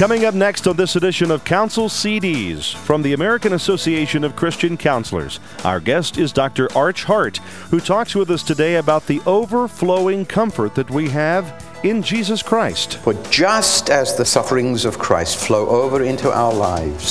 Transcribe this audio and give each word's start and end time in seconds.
Coming 0.00 0.24
up 0.24 0.32
next 0.32 0.66
on 0.66 0.76
this 0.76 0.96
edition 0.96 1.30
of 1.30 1.44
Counsel 1.44 1.90
CDs 1.90 2.74
from 2.74 3.02
the 3.02 3.12
American 3.12 3.52
Association 3.52 4.24
of 4.24 4.34
Christian 4.34 4.78
Counselors, 4.78 5.40
our 5.62 5.78
guest 5.78 6.16
is 6.16 6.32
Dr. 6.32 6.74
Arch 6.74 7.04
Hart, 7.04 7.36
who 7.68 7.80
talks 7.80 8.14
with 8.14 8.30
us 8.30 8.42
today 8.42 8.76
about 8.76 9.06
the 9.06 9.20
overflowing 9.26 10.24
comfort 10.24 10.74
that 10.74 10.90
we 10.90 11.10
have 11.10 11.62
in 11.84 12.02
Jesus 12.02 12.42
Christ. 12.42 12.96
For 12.96 13.12
just 13.24 13.90
as 13.90 14.16
the 14.16 14.24
sufferings 14.24 14.86
of 14.86 14.98
Christ 14.98 15.36
flow 15.36 15.68
over 15.68 16.02
into 16.02 16.32
our 16.32 16.54
lives, 16.54 17.06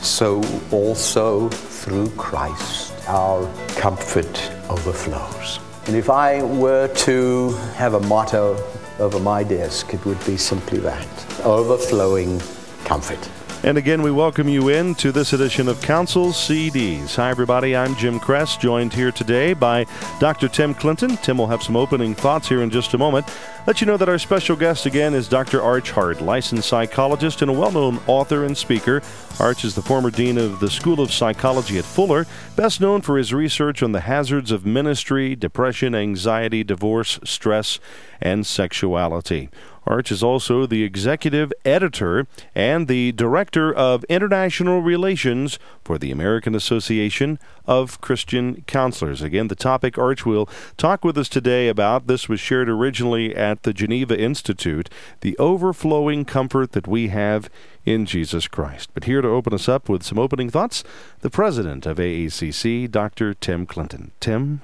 so 0.00 0.44
also 0.70 1.48
through 1.48 2.08
Christ 2.10 2.94
our 3.08 3.52
comfort 3.74 4.48
overflows. 4.70 5.58
And 5.88 5.96
if 5.96 6.08
I 6.08 6.40
were 6.40 6.86
to 6.98 7.50
have 7.74 7.94
a 7.94 8.00
motto 8.00 8.62
over 9.00 9.18
my 9.18 9.42
desk, 9.42 9.92
it 9.92 10.04
would 10.06 10.24
be 10.24 10.36
simply 10.36 10.78
that 10.78 11.04
overflowing 11.44 12.40
comfort. 12.84 13.28
And 13.64 13.78
again, 13.78 14.02
we 14.02 14.10
welcome 14.10 14.46
you 14.46 14.68
in 14.68 14.94
to 14.96 15.10
this 15.10 15.32
edition 15.32 15.68
of 15.68 15.80
Counsel 15.80 16.26
CDs. 16.32 17.16
Hi, 17.16 17.30
everybody. 17.30 17.74
I'm 17.74 17.96
Jim 17.96 18.20
Kress, 18.20 18.58
joined 18.58 18.92
here 18.92 19.10
today 19.10 19.54
by 19.54 19.86
Dr. 20.20 20.48
Tim 20.48 20.74
Clinton. 20.74 21.16
Tim 21.16 21.38
will 21.38 21.46
have 21.46 21.62
some 21.62 21.74
opening 21.74 22.14
thoughts 22.14 22.46
here 22.46 22.60
in 22.60 22.68
just 22.68 22.92
a 22.92 22.98
moment. 22.98 23.26
Let 23.66 23.80
you 23.80 23.86
know 23.86 23.96
that 23.96 24.10
our 24.10 24.18
special 24.18 24.54
guest 24.54 24.84
again 24.84 25.14
is 25.14 25.28
Dr. 25.28 25.62
Arch 25.62 25.92
Hart, 25.92 26.20
licensed 26.20 26.68
psychologist 26.68 27.40
and 27.40 27.50
a 27.50 27.54
well 27.54 27.72
known 27.72 28.00
author 28.06 28.44
and 28.44 28.54
speaker. 28.54 29.00
Arch 29.40 29.64
is 29.64 29.74
the 29.74 29.80
former 29.80 30.10
dean 30.10 30.36
of 30.36 30.60
the 30.60 30.68
School 30.68 31.00
of 31.00 31.10
Psychology 31.10 31.78
at 31.78 31.86
Fuller, 31.86 32.26
best 32.56 32.82
known 32.82 33.00
for 33.00 33.16
his 33.16 33.32
research 33.32 33.82
on 33.82 33.92
the 33.92 34.00
hazards 34.00 34.50
of 34.50 34.66
ministry, 34.66 35.34
depression, 35.34 35.94
anxiety, 35.94 36.62
divorce, 36.62 37.18
stress, 37.24 37.80
and 38.20 38.46
sexuality. 38.46 39.48
Arch 39.86 40.10
is 40.10 40.22
also 40.22 40.66
the 40.66 40.82
executive 40.82 41.52
editor 41.64 42.26
and 42.54 42.88
the 42.88 43.12
director 43.12 43.72
of 43.72 44.04
international 44.04 44.80
relations 44.80 45.58
for 45.84 45.98
the 45.98 46.10
American 46.10 46.54
Association 46.54 47.38
of 47.66 48.00
Christian 48.00 48.62
Counselors. 48.66 49.22
Again, 49.22 49.48
the 49.48 49.54
topic 49.54 49.98
Arch 49.98 50.24
will 50.24 50.48
talk 50.76 51.04
with 51.04 51.16
us 51.18 51.28
today 51.28 51.68
about 51.68 52.06
this 52.06 52.28
was 52.28 52.40
shared 52.40 52.68
originally 52.68 53.34
at 53.34 53.62
the 53.62 53.72
Geneva 53.72 54.18
Institute 54.18 54.90
the 55.20 55.36
overflowing 55.38 56.24
comfort 56.24 56.72
that 56.72 56.86
we 56.86 57.08
have 57.08 57.48
in 57.84 58.06
Jesus 58.06 58.48
Christ. 58.48 58.90
But 58.94 59.04
here 59.04 59.20
to 59.20 59.28
open 59.28 59.52
us 59.52 59.68
up 59.68 59.88
with 59.88 60.02
some 60.02 60.18
opening 60.18 60.50
thoughts, 60.50 60.84
the 61.20 61.30
president 61.30 61.86
of 61.86 61.98
AACC, 61.98 62.90
Dr. 62.90 63.34
Tim 63.34 63.66
Clinton. 63.66 64.12
Tim? 64.20 64.60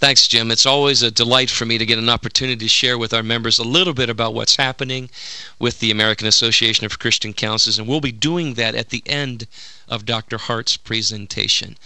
Thanks, 0.00 0.26
Jim. 0.26 0.50
It's 0.50 0.64
always 0.64 1.02
a 1.02 1.10
delight 1.10 1.50
for 1.50 1.66
me 1.66 1.76
to 1.76 1.84
get 1.84 1.98
an 1.98 2.08
opportunity 2.08 2.56
to 2.56 2.68
share 2.68 2.96
with 2.96 3.12
our 3.12 3.22
members 3.22 3.58
a 3.58 3.62
little 3.62 3.92
bit 3.92 4.08
about 4.08 4.32
what's 4.32 4.56
happening 4.56 5.10
with 5.58 5.78
the 5.78 5.90
American 5.90 6.26
Association 6.26 6.86
of 6.86 6.98
Christian 6.98 7.34
Counselors, 7.34 7.78
and 7.78 7.86
we'll 7.86 8.00
be 8.00 8.10
doing 8.10 8.54
that 8.54 8.74
at 8.74 8.88
the 8.88 9.02
end 9.04 9.46
of 9.88 10.06
Dr. 10.06 10.38
Hart's 10.38 10.78
presentation. 10.78 11.76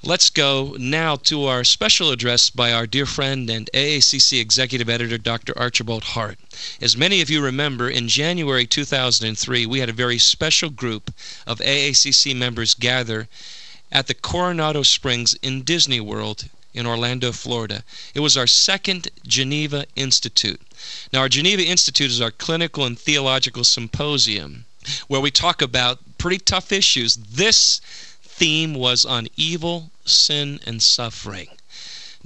Let's 0.00 0.30
go 0.30 0.76
now 0.78 1.16
to 1.16 1.46
our 1.46 1.64
special 1.64 2.12
address 2.12 2.50
by 2.50 2.72
our 2.72 2.86
dear 2.86 3.04
friend 3.04 3.50
and 3.50 3.68
AACC 3.74 4.40
Executive 4.40 4.88
Editor, 4.88 5.18
Dr. 5.18 5.58
Archibald 5.58 6.04
Hart. 6.04 6.38
As 6.80 6.96
many 6.96 7.20
of 7.20 7.28
you 7.28 7.42
remember, 7.42 7.90
in 7.90 8.06
January 8.06 8.64
2003, 8.64 9.66
we 9.66 9.80
had 9.80 9.88
a 9.88 9.92
very 9.92 10.18
special 10.18 10.70
group 10.70 11.12
of 11.48 11.58
AACC 11.58 12.36
members 12.36 12.74
gather 12.74 13.26
at 13.90 14.06
the 14.06 14.14
Coronado 14.14 14.84
Springs 14.84 15.34
in 15.42 15.62
Disney 15.62 15.98
World 15.98 16.44
in 16.78 16.86
Orlando, 16.86 17.32
Florida. 17.32 17.82
It 18.14 18.20
was 18.20 18.36
our 18.36 18.46
second 18.46 19.08
Geneva 19.26 19.84
Institute. 19.96 20.60
Now, 21.12 21.20
our 21.20 21.28
Geneva 21.28 21.64
Institute 21.64 22.08
is 22.08 22.20
our 22.20 22.30
clinical 22.30 22.84
and 22.84 22.96
theological 22.96 23.64
symposium 23.64 24.64
where 25.08 25.20
we 25.20 25.32
talk 25.32 25.60
about 25.60 25.98
pretty 26.18 26.38
tough 26.38 26.70
issues. 26.70 27.16
This 27.16 27.80
theme 28.22 28.74
was 28.74 29.04
on 29.04 29.26
evil, 29.36 29.90
sin, 30.04 30.60
and 30.64 30.80
suffering. 30.80 31.48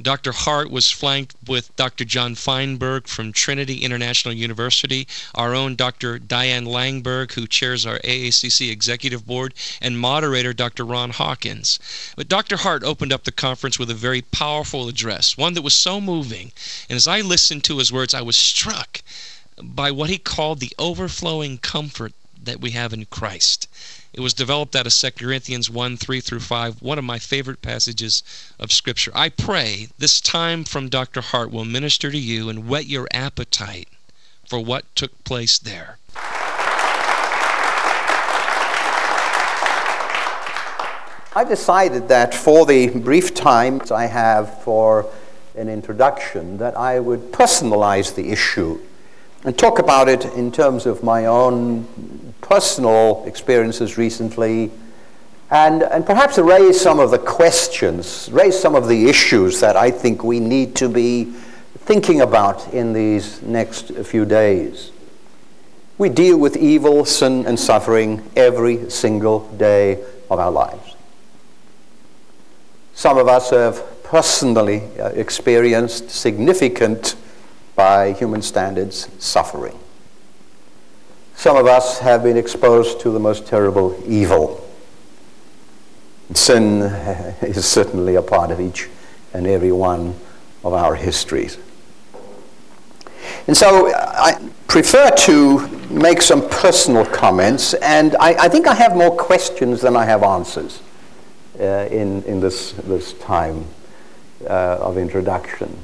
Dr. 0.00 0.32
Hart 0.32 0.70
was 0.70 0.90
flanked 0.90 1.34
with 1.46 1.76
Dr. 1.76 2.06
John 2.06 2.34
Feinberg 2.34 3.06
from 3.06 3.30
Trinity 3.30 3.84
International 3.84 4.32
University, 4.32 5.06
our 5.34 5.54
own 5.54 5.76
Dr. 5.76 6.18
Diane 6.18 6.64
Langberg, 6.64 7.32
who 7.32 7.46
chairs 7.46 7.84
our 7.84 7.98
AACC 7.98 8.70
Executive 8.70 9.26
Board, 9.26 9.52
and 9.82 9.98
moderator 9.98 10.54
Dr. 10.54 10.86
Ron 10.86 11.10
Hawkins. 11.10 11.78
But 12.16 12.28
Dr. 12.28 12.56
Hart 12.56 12.82
opened 12.82 13.12
up 13.12 13.24
the 13.24 13.32
conference 13.32 13.78
with 13.78 13.90
a 13.90 13.94
very 13.94 14.22
powerful 14.22 14.88
address, 14.88 15.36
one 15.36 15.52
that 15.52 15.62
was 15.62 15.74
so 15.74 16.00
moving. 16.00 16.52
And 16.88 16.96
as 16.96 17.06
I 17.06 17.20
listened 17.20 17.62
to 17.64 17.76
his 17.76 17.92
words, 17.92 18.14
I 18.14 18.22
was 18.22 18.36
struck 18.36 19.02
by 19.62 19.90
what 19.90 20.08
he 20.08 20.16
called 20.16 20.60
the 20.60 20.74
overflowing 20.78 21.58
comfort 21.58 22.14
that 22.42 22.62
we 22.62 22.70
have 22.70 22.94
in 22.94 23.04
Christ. 23.04 23.68
It 24.12 24.20
was 24.20 24.34
developed 24.34 24.76
out 24.76 24.86
of 24.86 24.92
2 24.92 25.10
Corinthians 25.12 25.70
1 25.70 25.96
3 25.96 26.20
through 26.20 26.40
5, 26.40 26.82
one 26.82 26.98
of 26.98 27.04
my 27.04 27.18
favorite 27.18 27.62
passages 27.62 28.22
of 28.60 28.70
Scripture. 28.70 29.10
I 29.14 29.30
pray 29.30 29.88
this 29.98 30.20
time 30.20 30.64
from 30.64 30.90
Dr. 30.90 31.22
Hart 31.22 31.50
will 31.50 31.64
minister 31.64 32.10
to 32.10 32.18
you 32.18 32.50
and 32.50 32.68
whet 32.68 32.86
your 32.86 33.08
appetite 33.14 33.88
for 34.46 34.60
what 34.60 34.84
took 34.94 35.24
place 35.24 35.58
there. 35.58 35.96
I've 41.34 41.48
decided 41.48 42.08
that 42.08 42.34
for 42.34 42.66
the 42.66 42.88
brief 42.88 43.32
time 43.34 43.80
I 43.90 44.04
have 44.04 44.62
for 44.62 45.06
an 45.56 45.70
introduction, 45.70 46.58
that 46.58 46.76
I 46.76 47.00
would 47.00 47.32
personalize 47.32 48.14
the 48.14 48.30
issue 48.30 48.78
and 49.42 49.58
talk 49.58 49.78
about 49.78 50.10
it 50.10 50.26
in 50.34 50.52
terms 50.52 50.84
of 50.84 51.02
my 51.02 51.24
own 51.24 52.31
personal 52.52 53.24
experiences 53.26 53.96
recently, 53.96 54.70
and, 55.50 55.82
and 55.84 56.04
perhaps 56.04 56.36
raise 56.36 56.78
some 56.78 57.00
of 57.00 57.10
the 57.10 57.18
questions, 57.18 58.28
raise 58.30 58.58
some 58.58 58.74
of 58.74 58.88
the 58.88 59.08
issues 59.08 59.58
that 59.60 59.74
I 59.74 59.90
think 59.90 60.22
we 60.22 60.38
need 60.38 60.76
to 60.76 60.90
be 60.90 61.32
thinking 61.86 62.20
about 62.20 62.74
in 62.74 62.92
these 62.92 63.40
next 63.40 63.94
few 64.04 64.26
days. 64.26 64.90
We 65.96 66.10
deal 66.10 66.36
with 66.36 66.58
evil, 66.58 67.06
sin, 67.06 67.46
and 67.46 67.58
suffering 67.58 68.22
every 68.36 68.90
single 68.90 69.48
day 69.56 70.04
of 70.30 70.38
our 70.38 70.50
lives. 70.50 70.94
Some 72.92 73.16
of 73.16 73.28
us 73.28 73.48
have 73.48 73.82
personally 74.02 74.82
uh, 75.00 75.06
experienced 75.08 76.10
significant, 76.10 77.16
by 77.74 78.12
human 78.12 78.42
standards, 78.42 79.08
suffering. 79.18 79.78
Some 81.34 81.56
of 81.56 81.66
us 81.66 81.98
have 81.98 82.22
been 82.22 82.36
exposed 82.36 83.00
to 83.00 83.10
the 83.10 83.18
most 83.18 83.46
terrible 83.46 84.00
evil. 84.06 84.66
Sin 86.34 86.82
is 87.42 87.64
certainly 87.66 88.14
a 88.14 88.22
part 88.22 88.50
of 88.50 88.60
each 88.60 88.88
and 89.34 89.46
every 89.46 89.72
one 89.72 90.14
of 90.62 90.72
our 90.72 90.94
histories. 90.94 91.58
And 93.46 93.56
so 93.56 93.92
I 93.94 94.50
prefer 94.68 95.10
to 95.10 95.68
make 95.90 96.22
some 96.22 96.48
personal 96.48 97.04
comments, 97.04 97.74
and 97.74 98.14
I, 98.16 98.34
I 98.44 98.48
think 98.48 98.66
I 98.66 98.74
have 98.74 98.96
more 98.96 99.14
questions 99.14 99.80
than 99.80 99.96
I 99.96 100.04
have 100.04 100.22
answers 100.22 100.80
uh, 101.58 101.88
in, 101.90 102.22
in 102.22 102.40
this, 102.40 102.72
this 102.72 103.14
time 103.14 103.66
uh, 104.48 104.78
of 104.80 104.96
introduction 104.96 105.76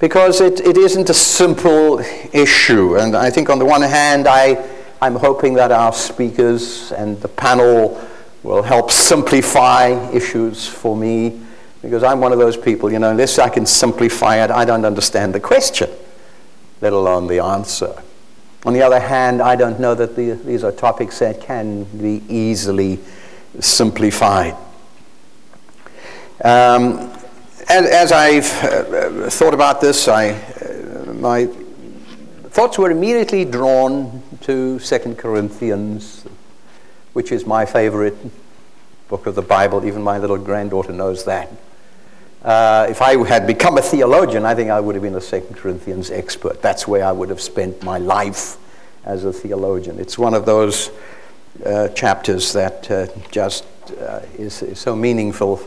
because 0.00 0.40
it, 0.40 0.60
it 0.60 0.76
isn't 0.76 1.08
a 1.10 1.14
simple 1.14 2.00
issue. 2.32 2.96
And 2.96 3.16
I 3.16 3.30
think 3.30 3.48
on 3.48 3.58
the 3.58 3.64
one 3.64 3.82
hand, 3.82 4.26
I, 4.28 4.64
I'm 5.00 5.16
hoping 5.16 5.54
that 5.54 5.72
our 5.72 5.92
speakers 5.92 6.92
and 6.92 7.20
the 7.20 7.28
panel 7.28 8.00
will 8.42 8.62
help 8.62 8.90
simplify 8.90 9.88
issues 10.10 10.66
for 10.66 10.96
me 10.96 11.40
because 11.82 12.02
I'm 12.02 12.20
one 12.20 12.32
of 12.32 12.38
those 12.38 12.56
people, 12.56 12.90
you 12.92 12.98
know, 12.98 13.10
unless 13.10 13.38
I 13.38 13.48
can 13.48 13.64
simplify 13.64 14.42
it, 14.42 14.50
I 14.50 14.64
don't 14.64 14.84
understand 14.84 15.34
the 15.34 15.40
question, 15.40 15.88
let 16.80 16.92
alone 16.92 17.26
the 17.28 17.38
answer. 17.38 18.02
On 18.64 18.72
the 18.72 18.82
other 18.82 18.98
hand, 18.98 19.40
I 19.40 19.54
don't 19.54 19.78
know 19.78 19.94
that 19.94 20.16
the, 20.16 20.32
these 20.32 20.64
are 20.64 20.72
topics 20.72 21.20
that 21.20 21.40
can 21.40 21.84
be 21.84 22.22
easily 22.28 22.98
simplified. 23.60 24.56
Um, 26.42 27.16
as, 27.68 27.86
as 27.86 28.12
I've 28.12 28.50
uh, 28.62 29.30
thought 29.30 29.54
about 29.54 29.80
this, 29.80 30.06
I, 30.08 30.30
uh, 30.30 31.12
my 31.14 31.46
thoughts 32.50 32.78
were 32.78 32.90
immediately 32.90 33.44
drawn 33.44 34.22
to 34.42 34.78
2 34.78 35.14
Corinthians, 35.16 36.24
which 37.12 37.32
is 37.32 37.44
my 37.44 37.66
favorite 37.66 38.16
book 39.08 39.26
of 39.26 39.34
the 39.34 39.42
Bible. 39.42 39.84
Even 39.84 40.02
my 40.02 40.18
little 40.18 40.38
granddaughter 40.38 40.92
knows 40.92 41.24
that. 41.24 41.50
Uh, 42.42 42.86
if 42.88 43.02
I 43.02 43.16
had 43.26 43.46
become 43.48 43.78
a 43.78 43.82
theologian, 43.82 44.44
I 44.44 44.54
think 44.54 44.70
I 44.70 44.78
would 44.78 44.94
have 44.94 45.02
been 45.02 45.16
a 45.16 45.20
2 45.20 45.40
Corinthians 45.54 46.12
expert. 46.12 46.62
That's 46.62 46.86
where 46.86 47.04
I 47.04 47.10
would 47.10 47.30
have 47.30 47.40
spent 47.40 47.82
my 47.82 47.98
life 47.98 48.58
as 49.04 49.24
a 49.24 49.32
theologian. 49.32 49.98
It's 49.98 50.16
one 50.16 50.34
of 50.34 50.46
those 50.46 50.90
uh, 51.64 51.88
chapters 51.88 52.52
that 52.52 52.88
just 53.32 53.64
is, 54.38 54.62
is 54.62 54.78
so 54.78 54.94
meaningful 54.94 55.60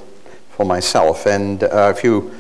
for 0.60 0.66
myself. 0.66 1.26
And 1.26 1.64
uh, 1.64 1.94
if 1.96 2.04
you 2.04 2.36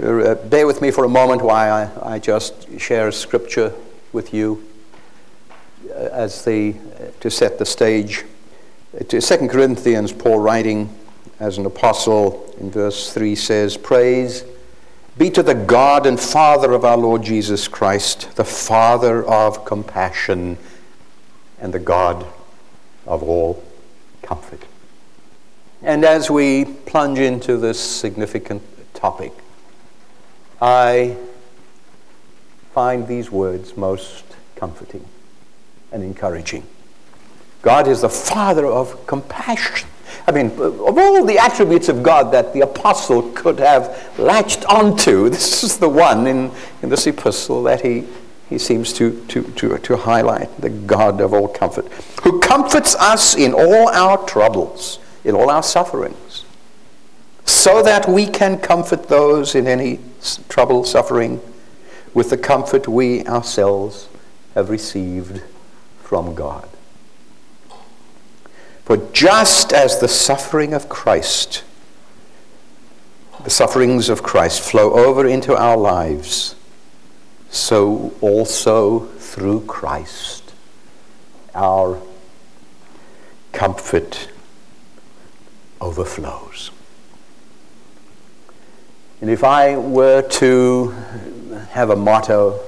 uh, 0.00 0.36
bear 0.36 0.64
with 0.64 0.80
me 0.80 0.92
for 0.92 1.02
a 1.02 1.08
moment 1.08 1.42
while 1.42 1.90
I, 2.04 2.14
I 2.14 2.18
just 2.20 2.78
share 2.78 3.10
scripture 3.10 3.72
with 4.12 4.32
you. 4.32 4.64
uh, 5.90 6.08
as 6.12 6.44
the, 6.44 6.76
uh, 7.00 7.10
to 7.18 7.28
set 7.28 7.58
the 7.58 7.66
stage. 7.66 8.24
To 9.08 9.20
2 9.20 9.48
Corinthians, 9.48 10.12
Paul 10.12 10.38
writing 10.38 10.88
as 11.40 11.58
an 11.58 11.66
apostle 11.66 12.54
in 12.60 12.70
verse 12.70 13.12
3 13.12 13.34
says, 13.34 13.76
Praise 13.76 14.44
be 15.18 15.28
to 15.30 15.42
the 15.42 15.54
God 15.54 16.06
and 16.06 16.20
Father 16.20 16.70
of 16.74 16.84
our 16.84 16.96
Lord 16.96 17.24
Jesus 17.24 17.66
Christ, 17.66 18.36
the 18.36 18.44
Father 18.44 19.24
of 19.24 19.64
compassion 19.64 20.58
and 21.58 21.74
the 21.74 21.80
God 21.80 22.24
of 23.04 23.24
all 23.24 23.60
comfort. 24.22 24.62
And 25.82 26.04
as 26.04 26.30
we 26.30 26.64
plunge 26.64 27.18
into 27.18 27.56
this 27.56 27.78
significant 27.78 28.62
topic, 28.94 29.32
I 30.60 31.16
find 32.72 33.06
these 33.06 33.30
words 33.30 33.76
most 33.76 34.24
comforting 34.56 35.04
and 35.92 36.02
encouraging. 36.02 36.66
God 37.62 37.88
is 37.88 38.02
the 38.02 38.08
Father 38.08 38.66
of 38.66 39.06
compassion. 39.06 39.88
I 40.26 40.32
mean, 40.32 40.50
of 40.58 40.98
all 40.98 41.24
the 41.24 41.38
attributes 41.38 41.88
of 41.88 42.02
God 42.02 42.32
that 42.32 42.52
the 42.52 42.60
apostle 42.60 43.30
could 43.32 43.58
have 43.58 44.18
latched 44.18 44.64
onto, 44.66 45.28
this 45.30 45.62
is 45.62 45.78
the 45.78 45.88
one 45.88 46.26
in, 46.26 46.50
in 46.82 46.88
this 46.88 47.06
epistle 47.06 47.62
that 47.64 47.80
he, 47.80 48.04
he 48.48 48.58
seems 48.58 48.92
to, 48.94 49.24
to, 49.28 49.42
to, 49.42 49.78
to 49.78 49.96
highlight 49.96 50.60
the 50.60 50.70
God 50.70 51.20
of 51.20 51.32
all 51.32 51.48
comfort, 51.48 51.86
who 52.22 52.40
comforts 52.40 52.94
us 52.96 53.36
in 53.36 53.52
all 53.52 53.88
our 53.88 54.24
troubles, 54.26 54.98
in 55.24 55.34
all 55.34 55.50
our 55.50 55.62
sufferings, 55.62 56.44
so 57.44 57.82
that 57.82 58.08
we 58.08 58.26
can 58.26 58.58
comfort 58.58 59.08
those 59.08 59.54
in 59.54 59.66
any 59.66 60.00
trouble, 60.48 60.84
suffering, 60.84 61.40
with 62.14 62.30
the 62.30 62.38
comfort 62.38 62.88
we 62.88 63.24
ourselves 63.26 64.08
have 64.54 64.70
received 64.70 65.42
from 66.02 66.34
God. 66.34 66.68
For 68.84 68.96
just 69.12 69.72
as 69.72 69.98
the 69.98 70.08
suffering 70.08 70.72
of 70.72 70.88
Christ, 70.88 71.62
the 73.44 73.50
sufferings 73.50 74.08
of 74.08 74.22
Christ 74.22 74.62
flow 74.62 74.94
over 74.94 75.26
into 75.26 75.54
our 75.56 75.76
lives, 75.76 76.54
so 77.50 78.14
also 78.20 79.00
through 79.18 79.66
Christ 79.66 80.54
our 81.54 82.00
comfort 83.52 84.28
overflows. 85.80 86.70
And 89.20 89.30
if 89.30 89.42
I 89.42 89.76
were 89.76 90.22
to 90.22 90.90
have 91.70 91.90
a 91.90 91.96
motto 91.96 92.60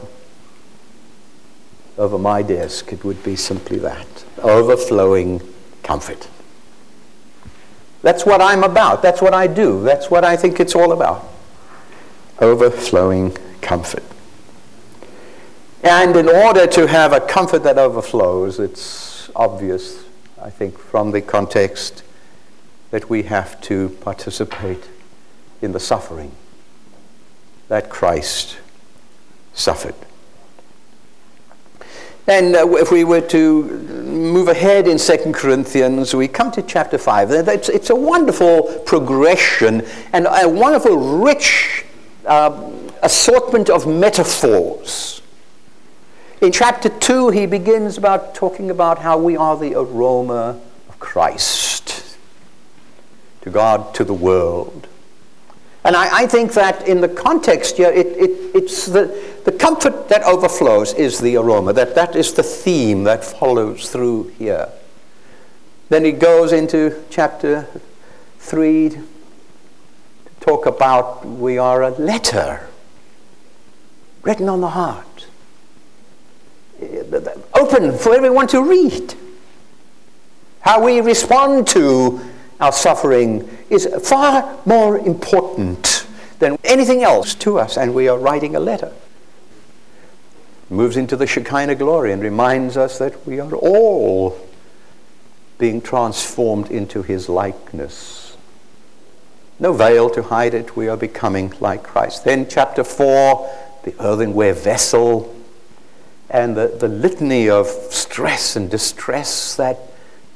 over 1.96 2.18
my 2.18 2.42
desk, 2.42 2.92
it 2.92 3.04
would 3.04 3.22
be 3.22 3.36
simply 3.36 3.78
that 3.78 4.06
overflowing 4.42 5.40
comfort. 5.82 6.28
That's 8.02 8.24
what 8.24 8.40
I'm 8.40 8.64
about. 8.64 9.02
That's 9.02 9.20
what 9.20 9.34
I 9.34 9.46
do. 9.46 9.82
That's 9.82 10.10
what 10.10 10.24
I 10.24 10.36
think 10.36 10.58
it's 10.58 10.74
all 10.74 10.92
about. 10.92 11.28
Overflowing 12.40 13.36
comfort. 13.60 14.02
And 15.82 16.16
in 16.16 16.28
order 16.28 16.66
to 16.66 16.86
have 16.86 17.12
a 17.12 17.20
comfort 17.20 17.62
that 17.62 17.78
overflows, 17.78 18.58
it's 18.58 19.30
obvious, 19.36 20.04
I 20.40 20.50
think, 20.50 20.78
from 20.78 21.10
the 21.10 21.20
context 21.20 22.02
that 22.90 23.08
we 23.08 23.24
have 23.24 23.60
to 23.62 23.90
participate 24.00 24.88
in 25.62 25.72
the 25.72 25.80
suffering 25.80 26.32
that 27.68 27.88
Christ 27.88 28.58
suffered. 29.54 29.94
And 32.26 32.54
uh, 32.54 32.66
if 32.76 32.90
we 32.92 33.04
were 33.04 33.20
to 33.22 33.62
move 33.64 34.48
ahead 34.48 34.86
in 34.86 34.98
2 34.98 35.32
Corinthians, 35.32 36.14
we 36.14 36.28
come 36.28 36.50
to 36.52 36.62
chapter 36.62 36.98
5. 36.98 37.30
It's, 37.30 37.90
a 37.90 37.94
wonderful 37.94 38.82
progression 38.86 39.86
and 40.12 40.26
a 40.30 40.48
wonderful, 40.48 40.96
rich 40.96 41.84
uh, 42.26 42.70
assortment 43.02 43.70
of 43.70 43.86
metaphors. 43.86 45.22
In 46.40 46.52
chapter 46.52 46.88
2, 46.88 47.30
he 47.30 47.46
begins 47.46 47.98
about 47.98 48.34
talking 48.34 48.70
about 48.70 48.98
how 48.98 49.18
we 49.18 49.36
are 49.36 49.56
the 49.56 49.74
aroma 49.74 50.60
of 50.88 50.98
Christ 50.98 51.79
to 53.42 53.50
God, 53.50 53.94
to 53.94 54.04
the 54.04 54.14
world. 54.14 54.86
And 55.82 55.96
I, 55.96 56.22
I, 56.22 56.26
think 56.26 56.52
that 56.52 56.86
in 56.86 57.00
the 57.00 57.08
context 57.08 57.78
here, 57.78 57.90
it, 57.90 58.06
it, 58.08 58.54
it's 58.54 58.84
the, 58.84 59.18
the 59.46 59.52
comfort 59.52 60.10
that 60.10 60.22
overflows 60.24 60.92
is 60.92 61.18
the 61.20 61.36
aroma. 61.36 61.72
That, 61.72 61.94
that 61.94 62.14
is 62.14 62.34
the 62.34 62.42
theme 62.42 63.04
that 63.04 63.24
follows 63.24 63.90
through 63.90 64.28
here. 64.38 64.68
Then 65.88 66.04
he 66.04 66.12
goes 66.12 66.52
into 66.52 67.02
chapter 67.08 67.66
3 68.38 68.90
to 68.90 69.02
talk 70.40 70.66
about 70.66 71.26
we 71.26 71.56
are 71.56 71.82
a 71.82 71.90
letter 71.90 72.68
written 74.22 74.50
on 74.50 74.60
the 74.60 74.68
heart, 74.68 75.26
open 77.54 77.96
for 77.96 78.14
everyone 78.14 78.46
to 78.48 78.62
read. 78.62 79.14
How 80.60 80.84
we 80.84 81.00
respond 81.00 81.66
to 81.68 82.20
our 82.60 82.72
suffering 82.72 83.48
is 83.70 83.88
far 84.02 84.58
more 84.66 84.98
important 84.98 86.06
than 86.38 86.58
anything 86.64 87.02
else 87.02 87.34
to 87.36 87.58
us, 87.58 87.76
and 87.76 87.94
we 87.94 88.08
are 88.08 88.18
writing 88.18 88.54
a 88.54 88.60
letter. 88.60 88.92
Moves 90.68 90.96
into 90.96 91.16
the 91.16 91.26
Shekinah 91.26 91.74
glory 91.74 92.12
and 92.12 92.22
reminds 92.22 92.76
us 92.76 92.98
that 92.98 93.26
we 93.26 93.40
are 93.40 93.52
all 93.54 94.38
being 95.58 95.80
transformed 95.80 96.70
into 96.70 97.02
his 97.02 97.28
likeness. 97.28 98.36
No 99.58 99.72
veil 99.72 100.08
to 100.10 100.22
hide 100.22 100.54
it, 100.54 100.76
we 100.76 100.88
are 100.88 100.96
becoming 100.96 101.52
like 101.60 101.82
Christ. 101.82 102.24
Then, 102.24 102.48
chapter 102.48 102.82
4, 102.82 103.50
the 103.84 103.94
earthenware 104.00 104.54
vessel 104.54 105.34
and 106.30 106.56
the, 106.56 106.68
the 106.68 106.88
litany 106.88 107.50
of 107.50 107.66
stress 107.66 108.56
and 108.56 108.70
distress 108.70 109.56
that 109.56 109.78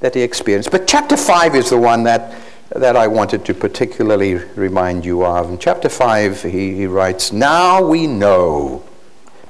that 0.01 0.15
he 0.15 0.23
experienced. 0.23 0.71
But 0.71 0.87
chapter 0.87 1.17
5 1.17 1.55
is 1.55 1.71
the 1.71 1.79
one 1.79 2.03
that, 2.05 2.35
that 2.71 2.97
I 2.97 3.07
wanted 3.07 3.45
to 3.47 3.55
particularly 3.55 4.35
remind 4.35 5.05
you 5.05 5.25
of. 5.25 5.51
In 5.51 5.59
chapter 5.59 5.89
5, 5.89 6.43
he, 6.43 6.75
he 6.75 6.87
writes, 6.87 7.33
Now 7.33 7.87
we 7.87 8.07
know. 8.07 8.85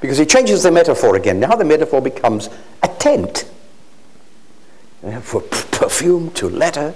Because 0.01 0.17
he 0.17 0.25
changes 0.25 0.63
the 0.63 0.71
metaphor 0.71 1.15
again. 1.15 1.39
Now 1.39 1.55
the 1.55 1.65
metaphor 1.65 2.01
becomes 2.01 2.49
a 2.83 2.87
tent. 2.87 3.49
For 5.21 5.41
perfume 5.41 6.31
to 6.31 6.49
letter 6.49 6.95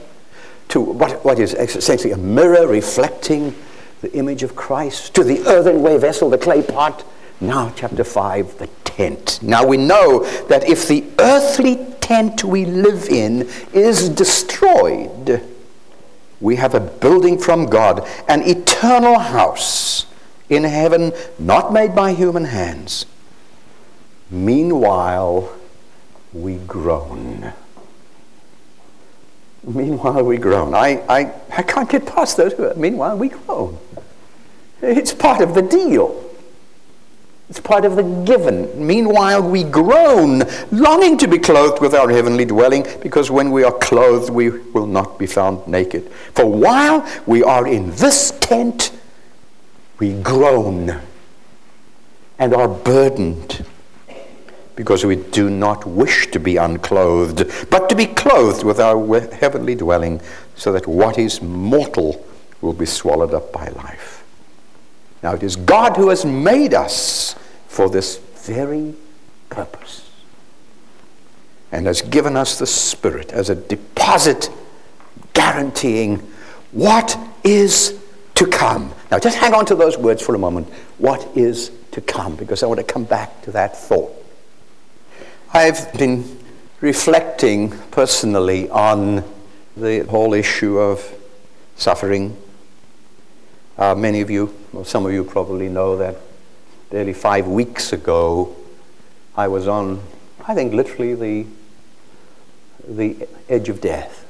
to 0.70 0.80
what, 0.80 1.24
what 1.26 1.40
is 1.40 1.54
essentially 1.54 2.12
a 2.14 2.18
mirror 2.18 2.68
reflecting 2.68 3.56
the 4.02 4.12
image 4.14 4.44
of 4.44 4.56
Christ, 4.56 5.14
to 5.16 5.24
the 5.24 5.46
earthenware 5.46 6.00
vessel, 6.00 6.30
the 6.30 6.38
clay 6.38 6.62
pot. 6.62 7.04
Now, 7.42 7.72
chapter 7.76 8.04
5, 8.04 8.58
the 8.58 8.68
tent. 8.84 9.40
Now 9.42 9.66
we 9.66 9.78
know 9.78 10.26
that 10.48 10.68
if 10.68 10.88
the 10.88 11.06
earthly 11.20 11.78
tent 12.02 12.44
we 12.44 12.66
live 12.66 13.08
in 13.08 13.50
is 13.72 14.10
destroyed, 14.10 15.42
we 16.42 16.58
have 16.58 16.76
a 16.76 16.82
building 16.82 17.38
from 17.38 17.68
God, 17.68 18.06
an 18.28 18.42
eternal 18.44 19.20
house 19.20 20.06
in 20.50 20.64
heaven, 20.66 21.14
not 21.38 21.72
made 21.72 21.96
by 21.96 22.14
human 22.14 22.46
hands. 22.46 23.06
Meanwhile, 24.30 25.50
we 26.34 26.58
groan. 26.58 27.54
Meanwhile, 29.64 30.24
we 30.24 30.38
groan. 30.38 30.74
I, 30.74 31.04
I, 31.08 31.34
I 31.56 31.62
can't 31.64 31.90
get 31.90 32.06
past 32.06 32.38
that. 32.38 32.78
Meanwhile, 32.78 33.18
we 33.18 33.30
groan. 33.30 33.78
It's 34.82 35.14
part 35.14 35.42
of 35.42 35.54
the 35.54 35.62
deal. 35.62 36.29
It's 37.50 37.60
part 37.60 37.84
of 37.84 37.96
the 37.96 38.04
given. 38.04 38.86
Meanwhile, 38.86 39.50
we 39.50 39.64
groan, 39.64 40.44
longing 40.72 41.18
to 41.18 41.28
be 41.28 41.40
clothed 41.40 41.82
with 41.82 41.96
our 41.96 42.08
heavenly 42.10 42.46
dwelling, 42.46 42.86
because 43.02 43.32
when 43.32 43.50
we 43.50 43.64
are 43.64 43.72
clothed, 43.72 44.30
we 44.30 44.50
will 44.50 44.86
not 44.86 45.18
be 45.18 45.26
found 45.26 45.68
naked. 45.68 46.12
For 46.36 46.46
while 46.46 47.08
we 47.26 47.44
are 47.44 47.68
in 47.68 47.90
this 47.96 48.32
tent, 48.40 48.92
we 49.98 50.14
groan 50.22 51.02
and 52.38 52.54
are 52.54 52.68
burdened, 52.68 53.66
because 54.76 55.04
we 55.04 55.16
do 55.16 55.50
not 55.50 55.86
wish 55.88 56.30
to 56.32 56.40
be 56.40 56.58
unclothed, 56.58 57.70
but 57.72 57.90
to 57.90 57.96
be 57.96 58.06
clothed 58.06 58.64
with 58.64 58.80
our 58.80 59.20
heavenly 59.34 59.74
dwelling, 59.74 60.22
so 60.56 60.72
that 60.72 60.86
what 60.86 61.18
is 61.18 61.42
mortal 61.42 62.24
will 62.62 62.74
be 62.74 62.86
swallowed 62.86 63.34
up 63.34 63.52
by 63.52 63.70
life. 63.70 64.19
Now, 65.22 65.34
it 65.34 65.44
is 65.44 65.56
God 65.56 65.98
who 65.98 66.10
has 66.10 66.26
made 66.26 66.74
us 66.74 67.36
for 67.68 67.90
this 67.90 68.18
very 68.18 68.96
purpose 69.50 70.10
and 71.72 71.86
has 71.86 72.02
given 72.02 72.36
us 72.36 72.58
the 72.58 72.66
Spirit 72.66 73.32
as 73.32 73.50
a 73.50 73.56
deposit 73.56 74.50
guaranteeing 75.34 76.20
what 76.72 77.18
is 77.44 78.00
to 78.36 78.48
come. 78.48 78.94
Now, 79.12 79.20
just 79.20 79.38
hang 79.38 79.54
on 79.54 79.66
to 79.68 79.76
those 79.76 79.98
words 79.98 80.22
for 80.22 80.36
a 80.36 80.40
moment. 80.40 80.68
What 80.98 81.28
is 81.36 81.72
to 81.92 82.02
come? 82.02 82.36
Because 82.36 82.64
I 82.64 82.68
want 82.68 82.80
to 82.80 82.86
come 82.86 83.04
back 83.04 83.42
to 83.44 83.52
that 83.52 83.78
thought. 83.78 84.12
I've 85.54 85.92
been 85.94 86.40
reflecting 86.80 87.72
personally 87.92 88.70
on 88.70 89.24
the 89.76 90.06
whole 90.06 90.34
issue 90.34 90.78
of 90.78 91.14
suffering. 91.76 92.38
Uh, 93.80 93.96
many 93.96 94.20
of 94.20 94.30
you, 94.30 94.54
or 94.74 94.84
some 94.84 95.06
of 95.06 95.14
you 95.14 95.24
probably 95.24 95.70
know 95.70 95.96
that 95.96 96.18
nearly 96.92 97.14
five 97.14 97.48
weeks 97.48 97.94
ago, 97.94 98.54
I 99.38 99.48
was 99.48 99.70
on, 99.70 100.02
I 100.46 100.54
think, 100.54 100.74
literally 100.74 101.14
the, 101.14 101.48
the 102.86 103.26
edge 103.48 103.70
of 103.70 103.80
death. 103.80 104.28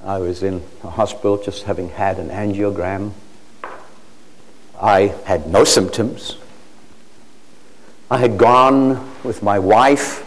I 0.00 0.18
was 0.18 0.44
in 0.44 0.62
a 0.84 0.90
hospital 0.90 1.42
just 1.42 1.64
having 1.64 1.88
had 1.88 2.20
an 2.20 2.28
angiogram. 2.28 3.10
I 4.80 5.12
had 5.24 5.48
no 5.48 5.64
symptoms. 5.64 6.36
I 8.12 8.18
had 8.18 8.38
gone 8.38 9.12
with 9.24 9.42
my 9.42 9.58
wife 9.58 10.24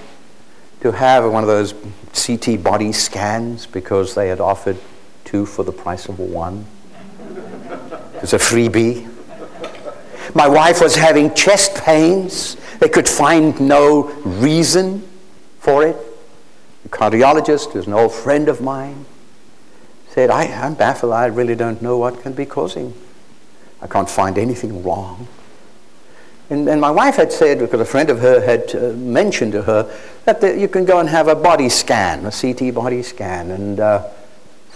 to 0.82 0.92
have 0.92 1.32
one 1.32 1.42
of 1.42 1.48
those 1.48 1.74
CT 2.14 2.62
body 2.62 2.92
scans 2.92 3.66
because 3.66 4.14
they 4.14 4.28
had 4.28 4.42
offered 4.42 4.78
two 5.24 5.46
for 5.46 5.64
the 5.64 5.72
price 5.72 6.10
of 6.10 6.20
one. 6.20 6.66
It 8.18 8.22
was 8.22 8.34
a 8.34 8.40
freebie. 8.40 9.08
My 10.34 10.48
wife 10.48 10.82
was 10.82 10.96
having 10.96 11.36
chest 11.36 11.76
pains. 11.76 12.58
They 12.80 12.90
could 12.90 13.08
find 13.08 13.60
no 13.62 14.06
reason 14.24 15.08
for 15.60 15.86
it. 15.86 15.96
The 16.82 16.90
cardiologist, 16.90 17.74
who's 17.74 17.86
an 17.86 17.94
old 17.94 18.12
friend 18.12 18.50
of 18.50 18.60
mine, 18.60 19.06
said, 20.10 20.32
I, 20.32 20.46
am 20.46 20.74
baffled. 20.74 21.14
I 21.14 21.28
really 21.28 21.54
don't 21.54 21.80
know 21.80 22.00
what 22.00 22.22
can 22.24 22.34
be 22.34 22.48
causing. 22.48 22.96
I 23.84 23.88
can't 23.88 24.10
find 24.10 24.40
anything 24.40 24.82
wrong. 24.82 25.28
And, 26.50 26.68
and 26.68 26.82
my 26.82 26.90
wife 26.90 27.18
had 27.18 27.32
said, 27.32 27.60
because 27.60 27.80
a 27.80 27.86
friend 27.86 28.10
of 28.10 28.20
her 28.22 28.42
had 28.42 28.74
uh, 28.74 28.94
mentioned 28.94 29.52
to 29.52 29.62
her, 29.62 29.96
that 30.26 30.42
the, 30.42 30.58
you 30.58 30.68
can 30.68 30.86
go 30.86 31.00
and 31.00 31.08
have 31.08 31.28
a 31.28 31.36
body 31.36 31.70
scan, 31.70 32.26
a 32.26 32.32
CT 32.32 32.74
body 32.74 33.04
scan. 33.04 33.52
And 33.52 33.80
uh, 33.80 34.10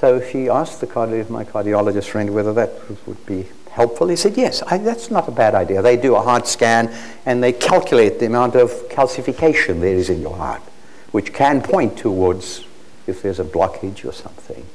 so 0.01 0.19
she 0.19 0.49
asked 0.49 0.81
the 0.81 0.87
cardi- 0.87 1.29
my 1.29 1.45
cardiologist 1.45 2.09
friend 2.09 2.33
whether 2.33 2.51
that 2.53 2.71
would 3.05 3.23
be 3.27 3.47
helpful. 3.69 4.07
He 4.07 4.15
said, 4.15 4.35
yes, 4.35 4.63
I, 4.63 4.79
that's 4.79 5.11
not 5.11 5.27
a 5.27 5.31
bad 5.31 5.53
idea. 5.53 5.83
They 5.83 5.95
do 5.95 6.15
a 6.15 6.21
heart 6.21 6.47
scan 6.47 6.91
and 7.27 7.43
they 7.43 7.53
calculate 7.53 8.19
the 8.19 8.25
amount 8.25 8.55
of 8.55 8.71
calcification 8.89 9.79
there 9.79 9.95
is 9.95 10.09
in 10.09 10.19
your 10.19 10.35
heart, 10.35 10.63
which 11.11 11.33
can 11.33 11.61
point 11.61 11.99
towards 11.99 12.65
if 13.05 13.21
there's 13.21 13.39
a 13.39 13.43
blockage 13.43 14.03
or 14.03 14.11
something. 14.11 14.65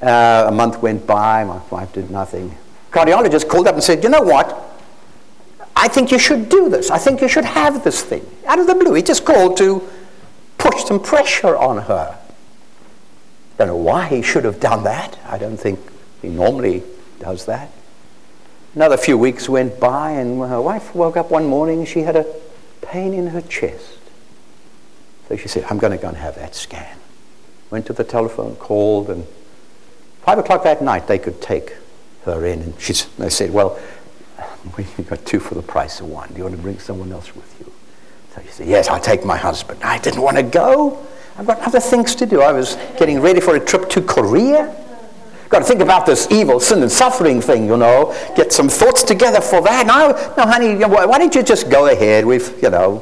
Uh, 0.00 0.44
a 0.46 0.52
month 0.52 0.80
went 0.80 1.04
by, 1.04 1.42
my 1.42 1.60
wife 1.70 1.92
did 1.92 2.08
nothing. 2.08 2.56
Cardiologist 2.92 3.48
called 3.48 3.66
up 3.66 3.74
and 3.74 3.82
said, 3.82 4.04
you 4.04 4.08
know 4.08 4.22
what? 4.22 4.56
I 5.74 5.88
think 5.88 6.12
you 6.12 6.20
should 6.20 6.48
do 6.48 6.68
this. 6.68 6.92
I 6.92 6.98
think 6.98 7.22
you 7.22 7.28
should 7.28 7.44
have 7.44 7.82
this 7.82 8.02
thing. 8.02 8.24
Out 8.46 8.60
of 8.60 8.68
the 8.68 8.74
blue. 8.76 8.94
He 8.94 9.02
just 9.02 9.24
called 9.24 9.56
to 9.56 9.88
push 10.58 10.84
some 10.84 11.02
pressure 11.02 11.56
on 11.56 11.78
her. 11.78 12.21
Don't 13.62 13.68
know 13.68 13.76
why 13.76 14.08
he 14.08 14.22
should 14.22 14.44
have 14.44 14.58
done 14.58 14.82
that. 14.82 15.16
I 15.24 15.38
don't 15.38 15.56
think 15.56 15.78
he 16.20 16.28
normally 16.28 16.82
does 17.20 17.46
that. 17.46 17.70
Another 18.74 18.96
few 18.96 19.16
weeks 19.16 19.48
went 19.48 19.78
by, 19.78 20.10
and 20.10 20.40
her 20.40 20.60
wife 20.60 20.92
woke 20.96 21.16
up 21.16 21.30
one 21.30 21.46
morning. 21.46 21.84
She 21.84 22.00
had 22.00 22.16
a 22.16 22.26
pain 22.80 23.14
in 23.14 23.28
her 23.28 23.40
chest. 23.40 24.00
So 25.28 25.36
she 25.36 25.46
said, 25.46 25.62
I'm 25.70 25.78
going 25.78 25.92
to 25.92 25.96
go 25.96 26.08
and 26.08 26.16
have 26.16 26.34
that 26.34 26.56
scan. 26.56 26.98
Went 27.70 27.86
to 27.86 27.92
the 27.92 28.02
telephone, 28.02 28.56
called, 28.56 29.08
and 29.08 29.24
five 30.22 30.38
o'clock 30.38 30.64
that 30.64 30.82
night 30.82 31.06
they 31.06 31.20
could 31.20 31.40
take 31.40 31.76
her 32.24 32.44
in. 32.44 32.62
And 32.62 32.80
she, 32.80 32.94
they 33.16 33.30
said, 33.30 33.52
Well, 33.52 33.78
we've 34.76 35.08
got 35.08 35.24
two 35.24 35.38
for 35.38 35.54
the 35.54 35.62
price 35.62 36.00
of 36.00 36.08
one. 36.08 36.30
Do 36.30 36.38
you 36.38 36.42
want 36.42 36.56
to 36.56 36.62
bring 36.62 36.80
someone 36.80 37.12
else 37.12 37.32
with 37.36 37.60
you? 37.60 37.72
So 38.34 38.42
she 38.42 38.48
said, 38.48 38.66
Yes, 38.66 38.88
I'll 38.88 38.98
take 38.98 39.24
my 39.24 39.36
husband. 39.36 39.84
I 39.84 39.98
didn't 39.98 40.22
want 40.22 40.36
to 40.38 40.42
go. 40.42 41.06
I've 41.36 41.46
got 41.46 41.60
other 41.60 41.80
things 41.80 42.14
to 42.16 42.26
do. 42.26 42.42
I 42.42 42.52
was 42.52 42.76
getting 42.98 43.20
ready 43.20 43.40
for 43.40 43.56
a 43.56 43.60
trip 43.60 43.88
to 43.90 44.02
Korea. 44.02 44.76
Got 45.48 45.60
to 45.60 45.64
think 45.64 45.80
about 45.80 46.06
this 46.06 46.30
evil, 46.30 46.60
sin, 46.60 46.82
and 46.82 46.90
suffering 46.90 47.40
thing, 47.40 47.66
you 47.66 47.76
know. 47.76 48.16
Get 48.36 48.52
some 48.52 48.68
thoughts 48.68 49.02
together 49.02 49.40
for 49.40 49.60
that. 49.62 49.86
No, 49.86 50.12
no, 50.36 50.50
honey, 50.50 50.76
why 50.84 51.18
don't 51.18 51.34
you 51.34 51.42
just 51.42 51.68
go 51.68 51.88
ahead? 51.88 52.24
We've, 52.24 52.62
you 52.62 52.70
know, 52.70 52.98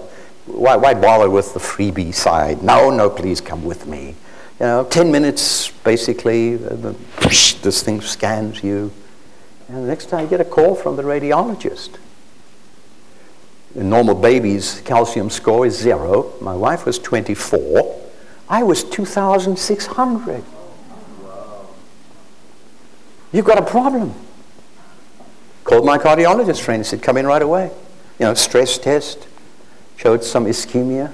why, 0.46 0.76
why 0.76 0.94
bother 0.94 1.30
with 1.30 1.54
the 1.54 1.60
freebie 1.60 2.14
side? 2.14 2.62
No, 2.62 2.90
no, 2.90 3.08
please 3.08 3.40
come 3.40 3.64
with 3.64 3.86
me. 3.86 4.16
You 4.58 4.66
know, 4.66 4.84
10 4.84 5.12
minutes, 5.12 5.70
basically, 5.70 6.56
this 6.56 7.82
thing 7.82 8.00
scans 8.00 8.62
you. 8.64 8.92
And 9.68 9.84
the 9.84 9.88
next 9.88 10.06
time 10.06 10.24
you 10.24 10.30
get 10.30 10.40
a 10.40 10.44
call 10.44 10.74
from 10.74 10.96
the 10.96 11.02
radiologist. 11.02 11.98
A 13.76 13.84
normal 13.84 14.16
baby's 14.16 14.80
calcium 14.80 15.30
score 15.30 15.66
is 15.66 15.78
zero. 15.78 16.32
My 16.40 16.56
wife 16.56 16.84
was 16.84 16.98
24. 16.98 18.09
I 18.50 18.64
was 18.64 18.82
2,600. 18.82 20.44
You've 23.32 23.44
got 23.44 23.58
a 23.58 23.64
problem. 23.64 24.12
Called 25.62 25.86
my 25.86 25.98
cardiologist 25.98 26.60
friend 26.60 26.80
and 26.80 26.86
said, 26.86 27.00
come 27.00 27.16
in 27.16 27.26
right 27.26 27.42
away. 27.42 27.70
You 28.18 28.26
know, 28.26 28.34
stress 28.34 28.76
test, 28.76 29.28
showed 29.96 30.24
some 30.24 30.46
ischemia. 30.46 31.12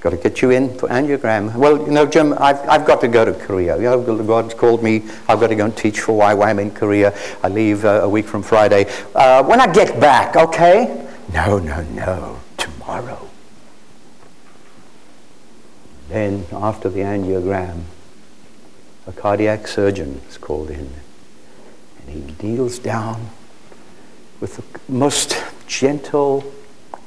Got 0.00 0.10
to 0.10 0.16
get 0.16 0.42
you 0.42 0.50
in 0.50 0.76
for 0.76 0.88
angiogram. 0.88 1.54
Well, 1.54 1.78
you 1.78 1.92
know, 1.92 2.06
Jim, 2.06 2.32
I've, 2.38 2.58
I've 2.68 2.86
got 2.86 3.00
to 3.02 3.08
go 3.08 3.24
to 3.24 3.32
Korea. 3.32 3.76
You 3.76 3.82
know, 3.82 4.22
God's 4.24 4.54
called 4.54 4.82
me. 4.82 5.04
I've 5.28 5.40
got 5.40 5.48
to 5.48 5.56
go 5.56 5.64
and 5.64 5.76
teach 5.76 6.00
for 6.00 6.20
YWAM 6.20 6.60
in 6.60 6.70
Korea. 6.72 7.16
I 7.42 7.48
leave 7.48 7.84
uh, 7.84 8.00
a 8.02 8.08
week 8.08 8.26
from 8.26 8.42
Friday. 8.42 8.86
Uh, 9.14 9.44
when 9.44 9.60
I 9.60 9.72
get 9.72 10.00
back, 10.00 10.36
okay? 10.36 11.08
No, 11.32 11.58
no, 11.58 11.82
no. 11.82 12.40
Tomorrow. 12.56 13.27
Then, 16.08 16.46
after 16.52 16.88
the 16.88 17.00
angiogram, 17.00 17.82
a 19.06 19.12
cardiac 19.12 19.66
surgeon 19.66 20.22
is 20.28 20.38
called 20.38 20.70
in. 20.70 20.90
And 22.00 22.08
he 22.08 22.46
kneels 22.46 22.78
down 22.78 23.28
with 24.40 24.56
the 24.56 24.92
most 24.92 25.36
gentle, 25.66 26.50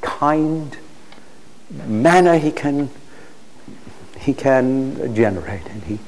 kind 0.02 0.78
manner 1.88 2.38
he 2.38 2.52
can, 2.52 2.90
he 4.20 4.34
can 4.34 5.16
generate. 5.16 5.66
And 5.68 5.84
he, 5.84 6.00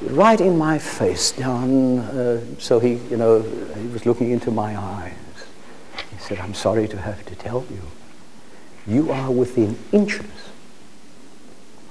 right 0.00 0.40
in 0.40 0.58
my 0.58 0.78
face, 0.78 1.30
down, 1.32 1.98
uh, 1.98 2.40
so 2.58 2.80
he, 2.80 2.94
you 2.94 3.16
know, 3.16 3.42
he 3.42 3.86
was 3.88 4.06
looking 4.06 4.30
into 4.30 4.50
my 4.50 4.76
eyes. 4.76 5.12
He 6.10 6.18
said, 6.18 6.38
I'm 6.38 6.54
sorry 6.54 6.88
to 6.88 6.96
have 6.96 7.24
to 7.26 7.34
tell 7.36 7.64
you, 7.70 7.82
you 8.86 9.12
are 9.12 9.30
within 9.30 9.78
inches 9.92 10.33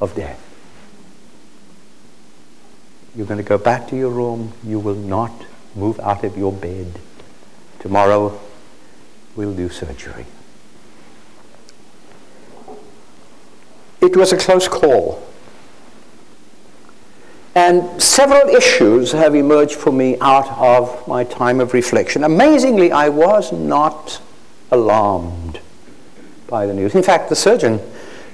of 0.04 0.16
death. 0.16 0.40
You're 3.16 3.28
going 3.28 3.38
to 3.38 3.48
go 3.48 3.58
back 3.58 3.88
to 3.90 3.96
your 3.96 4.10
room. 4.10 4.54
You 4.64 4.80
will 4.80 4.96
not 4.96 5.32
move 5.76 6.00
out 6.00 6.24
of 6.24 6.38
your 6.38 6.52
bed. 6.52 7.00
Tomorrow, 7.80 8.40
we'll 9.36 9.54
do 9.54 9.70
surgery. 9.70 10.26
It 14.02 14.18
was 14.18 14.34
a 14.34 14.38
close 14.38 14.68
call. 14.68 15.26
And 17.56 18.02
several 18.02 18.50
issues 18.50 19.12
have 19.12 19.36
emerged 19.36 19.76
for 19.76 19.92
me 19.92 20.18
out 20.20 20.50
of 20.58 21.08
my 21.08 21.24
time 21.24 21.60
of 21.60 21.74
reflection. 21.74 22.24
Amazingly, 22.24 22.92
I 22.92 23.10
was 23.10 23.52
not 23.54 24.20
alarmed 24.72 25.60
by 26.48 26.66
the 26.66 26.74
news. 26.74 26.96
In 26.96 27.04
fact, 27.04 27.30
the 27.30 27.36
surgeon 27.36 27.80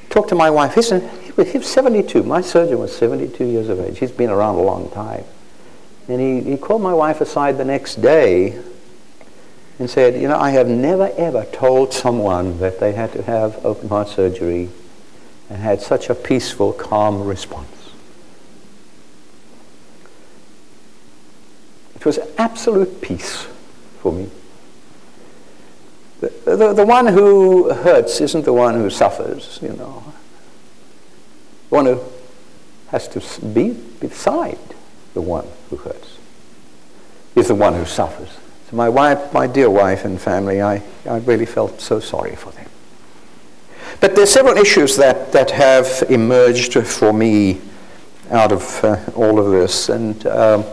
talked 0.09 0.29
to 0.29 0.35
my 0.35 0.49
wife. 0.49 0.73
He 0.73 0.81
said, 0.81 1.18
he 1.35 1.57
was 1.57 1.67
72. 1.67 2.23
My 2.23 2.41
surgeon 2.41 2.79
was 2.79 2.95
72 2.95 3.43
years 3.45 3.69
of 3.69 3.79
age. 3.79 3.99
He's 3.99 4.11
been 4.11 4.29
around 4.29 4.55
a 4.55 4.61
long 4.61 4.89
time. 4.91 5.23
And 6.07 6.19
he, 6.19 6.51
he 6.51 6.57
called 6.57 6.81
my 6.81 6.93
wife 6.93 7.21
aside 7.21 7.57
the 7.57 7.65
next 7.65 8.01
day 8.01 8.59
and 9.77 9.89
said, 9.89 10.19
You 10.19 10.27
know, 10.27 10.37
I 10.37 10.51
have 10.51 10.67
never 10.67 11.11
ever 11.17 11.45
told 11.45 11.93
someone 11.93 12.59
that 12.59 12.79
they 12.79 12.93
had 12.93 13.13
to 13.13 13.21
have 13.23 13.65
open 13.65 13.89
heart 13.89 14.09
surgery 14.09 14.69
and 15.49 15.61
had 15.61 15.81
such 15.81 16.09
a 16.09 16.15
peaceful, 16.15 16.73
calm 16.73 17.23
response. 17.23 17.67
It 21.95 22.05
was 22.05 22.19
absolute 22.37 23.01
peace 23.01 23.45
for 24.01 24.13
me. 24.13 24.29
The, 26.21 26.55
the, 26.55 26.73
the, 26.73 26.85
one 26.85 27.07
who 27.07 27.73
hurts 27.73 28.19
isn't 28.19 28.45
the 28.45 28.53
one 28.53 28.75
who 28.75 28.89
suffers, 28.89 29.59
you 29.61 29.69
know. 29.69 30.03
One 31.69 31.85
who 31.85 32.01
has 32.89 33.07
to 33.09 33.45
be 33.45 33.71
beside 33.99 34.57
the 35.13 35.21
one 35.21 35.47
who 35.69 35.77
hurts 35.77 36.17
is 37.35 37.47
the 37.47 37.55
one 37.55 37.73
who 37.73 37.85
suffers. 37.85 38.29
So 38.69 38.75
my 38.75 38.89
wife, 38.89 39.33
my 39.33 39.47
dear 39.47 39.69
wife 39.69 40.05
and 40.05 40.19
family, 40.19 40.61
I, 40.61 40.81
I 41.05 41.17
really 41.19 41.45
felt 41.45 41.81
so 41.81 41.99
sorry 41.99 42.35
for 42.35 42.51
them. 42.51 42.67
But 43.99 44.15
there's 44.15 44.31
several 44.31 44.57
issues 44.57 44.95
that, 44.97 45.31
that 45.31 45.51
have 45.51 46.05
emerged 46.09 46.73
for 46.73 47.11
me 47.11 47.61
out 48.31 48.51
of 48.51 48.83
uh, 48.83 48.97
all 49.15 49.39
of 49.39 49.51
this. 49.51 49.89
And 49.89 50.25
um, 50.27 50.63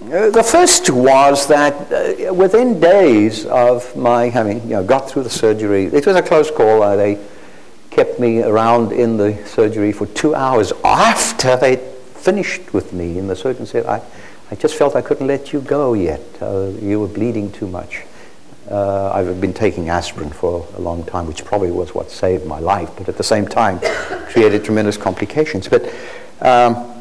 the 0.00 0.46
first 0.46 0.90
was 0.90 1.46
that 1.48 1.74
uh, 1.92 2.32
within 2.32 2.80
days 2.80 3.46
of 3.46 3.94
my 3.96 4.28
having 4.28 4.62
you 4.62 4.76
know, 4.76 4.84
got 4.84 5.10
through 5.10 5.24
the 5.24 5.30
surgery, 5.30 5.86
it 5.86 6.06
was 6.06 6.16
a 6.16 6.22
close 6.22 6.50
call. 6.50 6.82
Uh, 6.82 6.96
they 6.96 7.18
kept 7.94 8.18
me 8.18 8.42
around 8.42 8.92
in 8.92 9.16
the 9.16 9.36
surgery 9.46 9.92
for 9.92 10.06
two 10.06 10.34
hours 10.34 10.72
after 10.84 11.56
they 11.56 11.76
finished 11.76 12.74
with 12.74 12.92
me. 12.92 13.18
And 13.18 13.30
the 13.30 13.36
surgeon 13.36 13.66
said, 13.66 13.86
I, 13.86 14.02
I 14.50 14.56
just 14.56 14.74
felt 14.74 14.96
I 14.96 15.00
couldn't 15.00 15.28
let 15.28 15.52
you 15.52 15.60
go 15.60 15.94
yet. 15.94 16.20
Uh, 16.40 16.72
you 16.80 16.98
were 16.98 17.08
bleeding 17.08 17.52
too 17.52 17.68
much. 17.68 18.02
Uh, 18.68 19.12
I've 19.12 19.40
been 19.40 19.54
taking 19.54 19.90
aspirin 19.90 20.30
for 20.30 20.66
a 20.76 20.80
long 20.80 21.04
time, 21.04 21.26
which 21.26 21.44
probably 21.44 21.70
was 21.70 21.94
what 21.94 22.10
saved 22.10 22.46
my 22.46 22.58
life, 22.58 22.90
but 22.96 23.08
at 23.08 23.16
the 23.16 23.22
same 23.22 23.46
time 23.46 23.78
created 24.30 24.64
tremendous 24.64 24.96
complications. 24.96 25.68
But 25.68 25.84
um, 26.40 26.94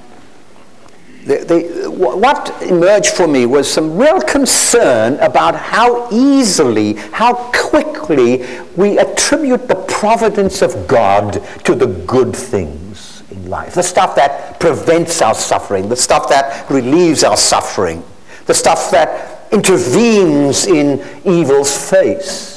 the, 1.25 1.38
the, 1.38 1.89
what 1.89 2.62
emerged 2.63 3.15
for 3.15 3.27
me 3.27 3.45
was 3.45 3.71
some 3.71 3.97
real 3.97 4.19
concern 4.19 5.15
about 5.19 5.55
how 5.55 6.12
easily, 6.12 6.93
how 6.93 7.33
quickly 7.55 8.45
we 8.75 9.00
attribute 9.00 9.67
providence 10.03 10.62
of 10.62 10.86
God 10.86 11.41
to 11.63 11.74
the 11.74 11.88
good 11.88 12.36
things 12.36 13.24
in 13.31 13.50
life. 13.50 13.75
The 13.75 13.83
stuff 13.83 14.17
that 14.17 14.60
prevents 14.60 15.22
our 15.22 15.33
suffering, 15.33 15.88
the 15.88 15.95
stuff 15.95 16.27
that 16.27 16.69
relieves 16.69 17.24
our 17.24 17.38
suffering, 17.38 18.03
the 18.45 18.53
stuff 18.53 18.91
that 18.91 19.48
intervenes 19.53 20.65
in 20.65 21.00
evil's 21.24 21.89
face. 21.89 22.51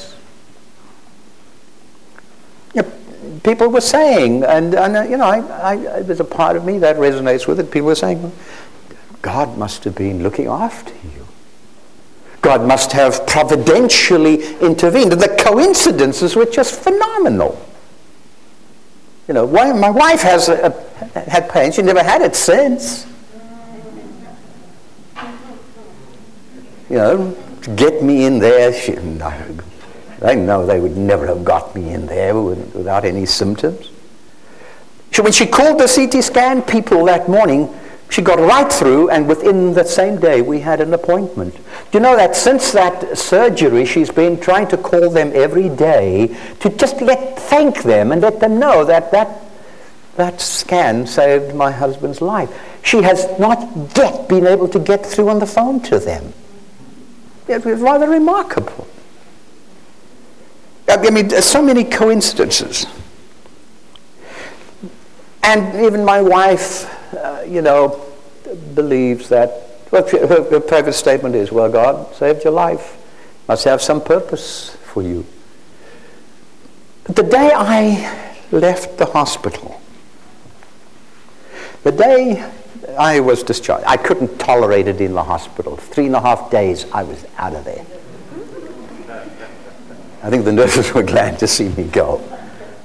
people 3.44 3.68
were 3.68 3.80
saying, 3.80 4.42
and, 4.42 4.74
and 4.74 4.96
uh, 4.96 5.02
you 5.02 5.16
know, 5.16 5.24
I, 5.24 5.70
I, 5.70 6.02
there's 6.02 6.18
a 6.18 6.24
part 6.24 6.56
of 6.56 6.64
me 6.64 6.78
that 6.78 6.96
resonates 6.96 7.46
with 7.46 7.60
it. 7.60 7.70
People 7.70 7.86
were 7.86 7.94
saying, 7.94 8.32
God 9.22 9.56
must 9.56 9.84
have 9.84 9.94
been 9.94 10.24
looking 10.24 10.48
after 10.48 10.92
you. 10.92 11.25
God 12.46 12.64
must 12.64 12.92
have 12.92 13.26
providentially 13.26 14.44
intervened. 14.58 15.12
And 15.12 15.20
the 15.20 15.36
coincidences 15.36 16.36
were 16.36 16.44
just 16.46 16.80
phenomenal. 16.80 17.60
You 19.26 19.34
know, 19.34 19.48
my 19.48 19.90
wife 19.90 20.22
has 20.22 20.48
a, 20.48 20.72
a, 21.16 21.20
had 21.28 21.50
pain. 21.50 21.72
She 21.72 21.82
never 21.82 22.04
had 22.04 22.22
it 22.22 22.36
since. 22.36 23.04
You 26.88 26.98
know, 26.98 27.36
get 27.74 28.04
me 28.04 28.26
in 28.26 28.38
there. 28.38 28.72
She, 28.72 28.92
no, 28.92 29.26
I 30.22 30.36
know 30.36 30.64
they 30.64 30.78
would 30.78 30.96
never 30.96 31.26
have 31.26 31.44
got 31.44 31.74
me 31.74 31.94
in 31.94 32.06
there 32.06 32.40
without 32.40 33.04
any 33.04 33.26
symptoms. 33.26 33.90
So 35.10 35.24
when 35.24 35.32
she 35.32 35.46
called 35.46 35.80
the 35.80 35.88
CT 35.88 36.22
scan 36.22 36.62
people 36.62 37.06
that 37.06 37.28
morning, 37.28 37.76
she 38.08 38.22
got 38.22 38.38
right 38.38 38.72
through, 38.72 39.10
and 39.10 39.28
within 39.28 39.74
the 39.74 39.84
same 39.84 40.18
day, 40.20 40.40
we 40.40 40.60
had 40.60 40.80
an 40.80 40.94
appointment. 40.94 41.54
Do 41.54 41.62
you 41.98 42.00
know 42.00 42.16
that 42.16 42.36
since 42.36 42.72
that 42.72 43.18
surgery, 43.18 43.84
she's 43.84 44.10
been 44.10 44.38
trying 44.38 44.68
to 44.68 44.76
call 44.76 45.10
them 45.10 45.32
every 45.34 45.68
day 45.68 46.36
to 46.60 46.70
just 46.70 47.00
let 47.00 47.38
thank 47.38 47.82
them 47.82 48.12
and 48.12 48.22
let 48.22 48.40
them 48.40 48.58
know 48.58 48.84
that 48.84 49.10
that, 49.10 49.42
that 50.16 50.40
scan 50.40 51.06
saved 51.06 51.54
my 51.54 51.72
husband's 51.72 52.22
life. 52.22 52.48
She 52.82 53.02
has 53.02 53.26
not 53.40 53.58
yet 53.96 54.28
been 54.28 54.46
able 54.46 54.68
to 54.68 54.78
get 54.78 55.04
through 55.04 55.28
on 55.28 55.40
the 55.40 55.46
phone 55.46 55.80
to 55.82 55.98
them. 55.98 56.32
It 57.48 57.64
was 57.64 57.80
rather 57.80 58.08
remarkable. 58.08 58.86
I 60.88 61.10
mean, 61.10 61.30
so 61.30 61.60
many 61.60 61.82
coincidences. 61.82 62.86
And 65.42 65.84
even 65.84 66.04
my 66.04 66.20
wife 66.20 66.92
you 67.48 67.62
know, 67.62 68.04
believes 68.74 69.28
that, 69.28 69.50
well, 69.90 70.06
her, 70.08 70.60
private 70.60 70.92
statement 70.92 71.34
is, 71.34 71.50
well, 71.52 71.70
God 71.70 72.14
saved 72.14 72.44
your 72.44 72.52
life, 72.52 72.96
must 73.48 73.64
have 73.64 73.80
some 73.82 74.02
purpose 74.02 74.76
for 74.84 75.02
you. 75.02 75.26
The 77.04 77.22
day 77.22 77.52
I 77.54 78.34
left 78.50 78.98
the 78.98 79.06
hospital, 79.06 79.80
the 81.84 81.92
day 81.92 82.52
I 82.98 83.20
was 83.20 83.42
discharged, 83.42 83.84
I 83.86 83.96
couldn't 83.96 84.38
tolerate 84.38 84.88
it 84.88 85.00
in 85.00 85.14
the 85.14 85.22
hospital. 85.22 85.76
Three 85.76 86.06
and 86.06 86.16
a 86.16 86.20
half 86.20 86.50
days, 86.50 86.86
I 86.92 87.04
was 87.04 87.24
out 87.38 87.54
of 87.54 87.64
there. 87.64 87.86
I 90.22 90.30
think 90.30 90.44
the 90.44 90.52
nurses 90.52 90.92
were 90.92 91.04
glad 91.04 91.38
to 91.38 91.46
see 91.46 91.68
me 91.68 91.84
go. 91.84 92.20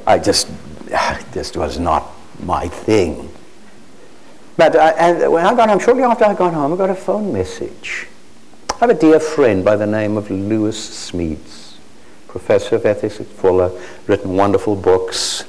I 0.05 0.19
just, 0.19 0.47
just 1.33 1.57
was 1.57 1.79
not 1.79 2.07
my 2.43 2.67
thing. 2.67 3.30
But 4.57 4.75
I, 4.75 4.91
and 4.91 5.31
when 5.31 5.45
I 5.45 5.55
got 5.55 5.69
home, 5.69 5.79
shortly 5.79 6.03
after 6.03 6.25
I 6.25 6.33
got 6.33 6.53
home, 6.53 6.73
I 6.73 6.75
got 6.75 6.89
a 6.89 6.95
phone 6.95 7.31
message. 7.31 8.07
I 8.69 8.85
have 8.85 8.89
a 8.89 8.93
dear 8.93 9.19
friend 9.19 9.63
by 9.63 9.75
the 9.75 9.87
name 9.87 10.17
of 10.17 10.29
Lewis 10.29 11.11
Smedes, 11.11 11.75
professor 12.27 12.75
of 12.75 12.85
ethics 12.85 13.19
at 13.19 13.27
Fuller, 13.27 13.71
written 14.07 14.35
wonderful 14.35 14.75
books, 14.75 15.45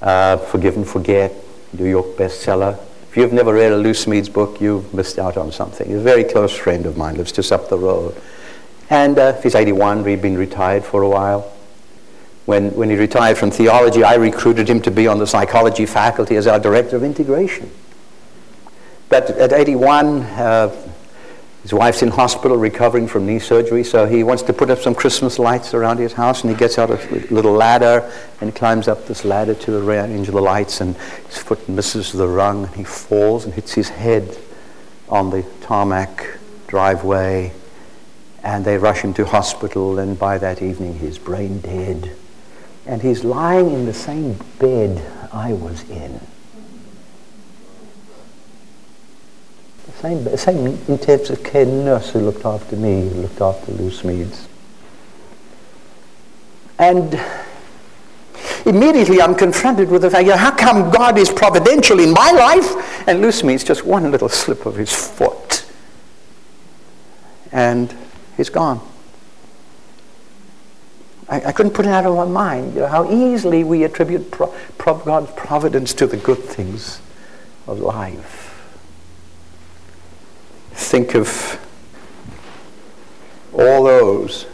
uh, 0.00 0.36
Forgive 0.36 0.76
and 0.76 0.88
Forget, 0.88 1.32
New 1.72 1.86
York 1.86 2.06
bestseller. 2.16 2.78
If 3.10 3.16
you've 3.16 3.32
never 3.32 3.52
read 3.52 3.72
a 3.72 3.76
Lewis 3.76 4.06
Smedes 4.06 4.32
book, 4.32 4.60
you've 4.60 4.94
missed 4.94 5.18
out 5.18 5.36
on 5.36 5.52
something. 5.52 5.86
He's 5.86 5.98
a 5.98 6.00
very 6.00 6.24
close 6.24 6.56
friend 6.56 6.86
of 6.86 6.96
mine, 6.96 7.16
lives 7.16 7.32
just 7.32 7.52
up 7.52 7.68
the 7.68 7.78
road. 7.78 8.16
And 8.88 9.18
uh, 9.18 9.40
he's 9.42 9.54
81, 9.54 10.04
he'd 10.06 10.22
been 10.22 10.38
retired 10.38 10.84
for 10.84 11.02
a 11.02 11.08
while. 11.08 11.52
When, 12.46 12.70
when 12.74 12.90
he 12.90 12.96
retired 12.96 13.38
from 13.38 13.50
theology, 13.50 14.02
I 14.02 14.14
recruited 14.14 14.68
him 14.68 14.80
to 14.82 14.90
be 14.90 15.06
on 15.06 15.18
the 15.18 15.26
psychology 15.26 15.86
faculty 15.86 16.36
as 16.36 16.46
our 16.46 16.58
director 16.58 16.96
of 16.96 17.04
integration. 17.04 17.70
But 19.12 19.28
at 19.32 19.52
81, 19.52 20.22
uh, 20.22 20.74
his 21.60 21.74
wife's 21.74 22.00
in 22.00 22.08
hospital 22.08 22.56
recovering 22.56 23.06
from 23.06 23.26
knee 23.26 23.40
surgery, 23.40 23.84
so 23.84 24.06
he 24.06 24.24
wants 24.24 24.42
to 24.44 24.54
put 24.54 24.70
up 24.70 24.78
some 24.78 24.94
Christmas 24.94 25.38
lights 25.38 25.74
around 25.74 25.98
his 25.98 26.14
house, 26.14 26.40
and 26.40 26.50
he 26.50 26.56
gets 26.56 26.78
out 26.78 26.90
a 26.90 26.96
little 27.30 27.52
ladder 27.52 28.10
and 28.40 28.54
climbs 28.54 28.88
up 28.88 29.06
this 29.06 29.26
ladder 29.26 29.52
to 29.52 29.76
arrange 29.86 30.28
the 30.28 30.40
lights, 30.40 30.80
and 30.80 30.96
his 31.26 31.36
foot 31.36 31.68
misses 31.68 32.12
the 32.12 32.26
rung, 32.26 32.64
and 32.64 32.74
he 32.74 32.84
falls 32.84 33.44
and 33.44 33.52
hits 33.52 33.74
his 33.74 33.90
head 33.90 34.34
on 35.10 35.28
the 35.28 35.44
tarmac 35.60 36.38
driveway, 36.66 37.52
and 38.42 38.64
they 38.64 38.78
rush 38.78 39.02
him 39.02 39.12
to 39.12 39.26
hospital, 39.26 39.98
and 39.98 40.18
by 40.18 40.38
that 40.38 40.62
evening 40.62 40.98
he's 41.00 41.18
brain 41.18 41.60
dead. 41.60 42.16
And 42.86 43.02
he's 43.02 43.24
lying 43.24 43.72
in 43.72 43.84
the 43.84 43.92
same 43.92 44.38
bed 44.58 45.02
I 45.34 45.52
was 45.52 45.86
in. 45.90 46.18
Same, 50.02 50.36
same 50.36 50.66
intensive 50.88 51.44
care 51.44 51.64
nurse 51.64 52.10
who 52.10 52.18
looked 52.18 52.44
after 52.44 52.74
me, 52.74 53.08
who 53.08 53.22
looked 53.22 53.40
after 53.40 53.70
Lou 53.70 53.88
Smedes. 53.88 54.48
And 56.76 57.20
immediately 58.66 59.22
I'm 59.22 59.36
confronted 59.36 59.90
with 59.90 60.02
the 60.02 60.10
fact, 60.10 60.24
you 60.24 60.30
know, 60.30 60.36
how 60.36 60.50
come 60.50 60.90
God 60.90 61.18
is 61.18 61.30
providential 61.30 62.00
in 62.00 62.10
my 62.10 62.32
life 62.32 63.08
and 63.08 63.20
Lou 63.20 63.28
Smedes 63.28 63.64
just 63.64 63.84
one 63.84 64.10
little 64.10 64.28
slip 64.28 64.66
of 64.66 64.74
his 64.74 64.92
foot? 64.92 65.64
And 67.52 67.94
he's 68.36 68.50
gone. 68.50 68.80
I, 71.28 71.42
I 71.42 71.52
couldn't 71.52 71.74
put 71.74 71.86
it 71.86 71.90
out 71.90 72.06
of 72.06 72.16
my 72.16 72.24
mind 72.24 72.74
you 72.74 72.80
know, 72.80 72.86
how 72.88 73.08
easily 73.08 73.62
we 73.62 73.84
attribute 73.84 74.32
pro- 74.32 74.52
pro- 74.78 74.98
God's 74.98 75.30
providence 75.36 75.94
to 75.94 76.08
the 76.08 76.16
good 76.16 76.40
things 76.40 77.00
of 77.68 77.78
life 77.78 78.51
think 80.88 81.14
of 81.14 81.58
all 83.52 83.84
those 83.84 84.46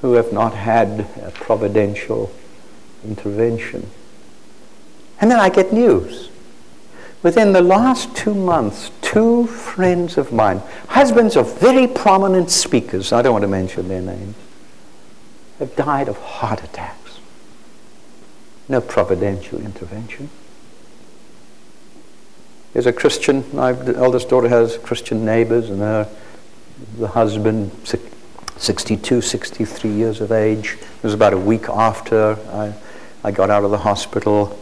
who 0.00 0.14
have 0.14 0.32
not 0.32 0.54
had 0.54 1.06
a 1.22 1.30
providential 1.32 2.32
intervention. 3.04 3.88
And 5.20 5.30
then 5.30 5.38
I 5.38 5.48
get 5.48 5.72
news. 5.72 6.28
Within 7.22 7.52
the 7.52 7.62
last 7.62 8.16
two 8.16 8.34
months, 8.34 8.90
two 9.00 9.46
friends 9.46 10.18
of 10.18 10.32
mine, 10.32 10.60
husbands 10.88 11.36
of 11.36 11.58
very 11.60 11.86
prominent 11.86 12.50
speakers, 12.50 13.12
I 13.12 13.22
don't 13.22 13.32
want 13.32 13.42
to 13.42 13.48
mention 13.48 13.86
their 13.86 14.02
names, 14.02 14.34
have 15.60 15.76
died 15.76 16.08
of 16.08 16.18
heart 16.18 16.64
attacks. 16.64 17.20
No 18.68 18.80
providential 18.80 19.60
intervention. 19.60 20.30
There's 22.72 22.86
a 22.86 22.92
Christian, 22.92 23.44
my 23.52 23.70
eldest 23.70 24.30
daughter 24.30 24.48
has 24.48 24.78
Christian 24.78 25.26
neighbors, 25.26 25.68
and 25.68 25.80
her, 25.80 26.08
the 26.96 27.08
husband, 27.08 27.70
62, 28.56 29.20
63 29.20 29.90
years 29.90 30.20
of 30.22 30.32
age. 30.32 30.78
It 30.80 31.02
was 31.02 31.12
about 31.12 31.34
a 31.34 31.38
week 31.38 31.68
after 31.68 32.38
I, 32.50 32.72
I 33.22 33.30
got 33.30 33.50
out 33.50 33.64
of 33.64 33.70
the 33.70 33.78
hospital. 33.78 34.58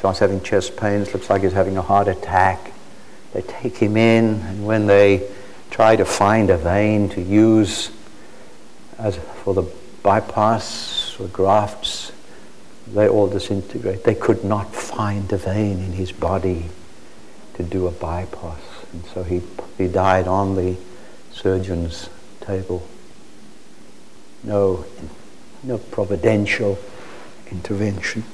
So 0.00 0.08
I 0.08 0.10
was 0.12 0.20
having 0.20 0.40
chest 0.42 0.76
pains, 0.76 1.12
looks 1.12 1.28
like 1.28 1.42
he's 1.42 1.52
having 1.52 1.76
a 1.76 1.82
heart 1.82 2.06
attack. 2.06 2.72
They 3.32 3.42
take 3.42 3.78
him 3.78 3.96
in, 3.96 4.42
and 4.42 4.64
when 4.64 4.86
they 4.86 5.28
try 5.70 5.96
to 5.96 6.04
find 6.04 6.50
a 6.50 6.56
vein 6.56 7.08
to 7.10 7.20
use 7.20 7.90
as 8.98 9.16
for 9.42 9.54
the 9.54 9.68
bypass 10.02 11.16
or 11.18 11.26
grafts, 11.28 12.12
they 12.94 13.08
all 13.08 13.26
disintegrate. 13.26 14.04
They 14.04 14.14
could 14.14 14.44
not 14.44 14.72
find 14.96 15.30
a 15.30 15.36
vein 15.36 15.78
in 15.78 15.92
his 15.92 16.10
body 16.10 16.64
to 17.52 17.62
do 17.62 17.86
a 17.86 17.90
bypass. 17.90 18.60
And 18.94 19.04
so 19.12 19.22
he, 19.22 19.42
he 19.76 19.88
died 19.88 20.26
on 20.26 20.56
the 20.56 20.74
surgeon's 21.32 22.08
table. 22.40 22.86
No, 24.42 24.86
no 25.62 25.76
providential 25.76 26.78
intervention. 27.52 28.24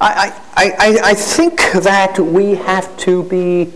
I, 0.00 0.34
I, 0.56 0.70
I, 0.70 1.10
I 1.10 1.14
think 1.14 1.58
that 1.72 2.18
we 2.18 2.56
have 2.56 2.96
to 2.98 3.22
be 3.22 3.72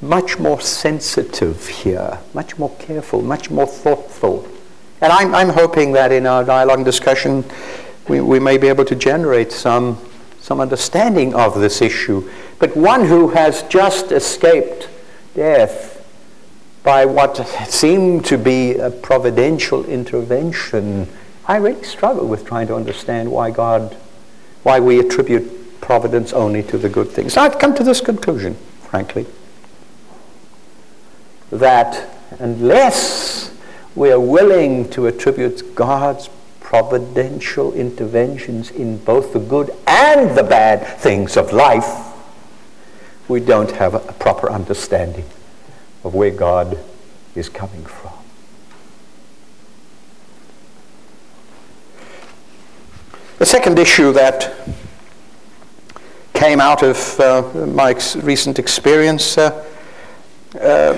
much 0.00 0.38
more 0.38 0.60
sensitive 0.60 1.66
here, 1.66 2.20
much 2.32 2.58
more 2.58 2.76
careful, 2.78 3.22
much 3.22 3.50
more 3.50 3.66
thoughtful. 3.66 4.46
And 5.00 5.12
I'm, 5.12 5.34
I'm 5.34 5.48
hoping 5.48 5.92
that 5.92 6.12
in 6.12 6.26
our 6.26 6.44
dialogue 6.44 6.78
and 6.78 6.84
discussion, 6.84 7.44
we, 8.10 8.20
we 8.20 8.40
may 8.40 8.58
be 8.58 8.66
able 8.66 8.84
to 8.84 8.96
generate 8.96 9.52
some, 9.52 9.96
some 10.40 10.60
understanding 10.60 11.32
of 11.32 11.60
this 11.60 11.80
issue. 11.80 12.28
But 12.58 12.76
one 12.76 13.06
who 13.06 13.28
has 13.28 13.62
just 13.64 14.10
escaped 14.10 14.88
death 15.34 16.04
by 16.82 17.04
what 17.04 17.36
seemed 17.68 18.24
to 18.26 18.36
be 18.36 18.74
a 18.74 18.90
providential 18.90 19.84
intervention, 19.84 21.08
I 21.46 21.56
really 21.58 21.84
struggle 21.84 22.26
with 22.26 22.44
trying 22.44 22.66
to 22.66 22.74
understand 22.74 23.30
why 23.30 23.52
God, 23.52 23.96
why 24.64 24.80
we 24.80 24.98
attribute 24.98 25.80
providence 25.80 26.32
only 26.32 26.64
to 26.64 26.78
the 26.78 26.88
good 26.88 27.08
things. 27.08 27.36
I've 27.36 27.60
come 27.60 27.76
to 27.76 27.84
this 27.84 28.00
conclusion, 28.00 28.56
frankly, 28.82 29.26
that 31.52 32.08
unless 32.40 33.54
we 33.94 34.10
are 34.10 34.20
willing 34.20 34.88
to 34.90 35.06
attribute 35.06 35.74
God's 35.76 36.28
providential 36.70 37.72
interventions 37.72 38.70
in 38.70 38.96
both 38.98 39.32
the 39.32 39.40
good 39.40 39.74
and 39.88 40.38
the 40.38 40.42
bad 40.44 40.86
things 41.00 41.36
of 41.36 41.52
life, 41.52 42.14
we 43.26 43.40
don't 43.40 43.72
have 43.72 43.92
a 43.92 43.98
proper 43.98 44.48
understanding 44.48 45.24
of 46.04 46.14
where 46.14 46.30
God 46.30 46.78
is 47.34 47.48
coming 47.48 47.84
from. 47.84 48.12
The 53.38 53.46
second 53.46 53.76
issue 53.80 54.12
that 54.12 54.56
came 56.34 56.60
out 56.60 56.84
of 56.84 57.18
uh, 57.18 57.66
my 57.66 57.90
ex- 57.90 58.14
recent 58.14 58.60
experience 58.60 59.36
uh, 59.36 59.66
uh, 60.54 60.94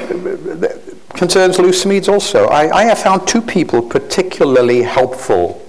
concerns 1.15 1.57
Smedes 1.57 2.11
also. 2.11 2.45
I, 2.49 2.81
I, 2.81 2.85
have 2.85 2.99
found 2.99 3.27
two 3.27 3.41
people 3.41 3.81
particularly 3.81 4.83
helpful 4.83 5.62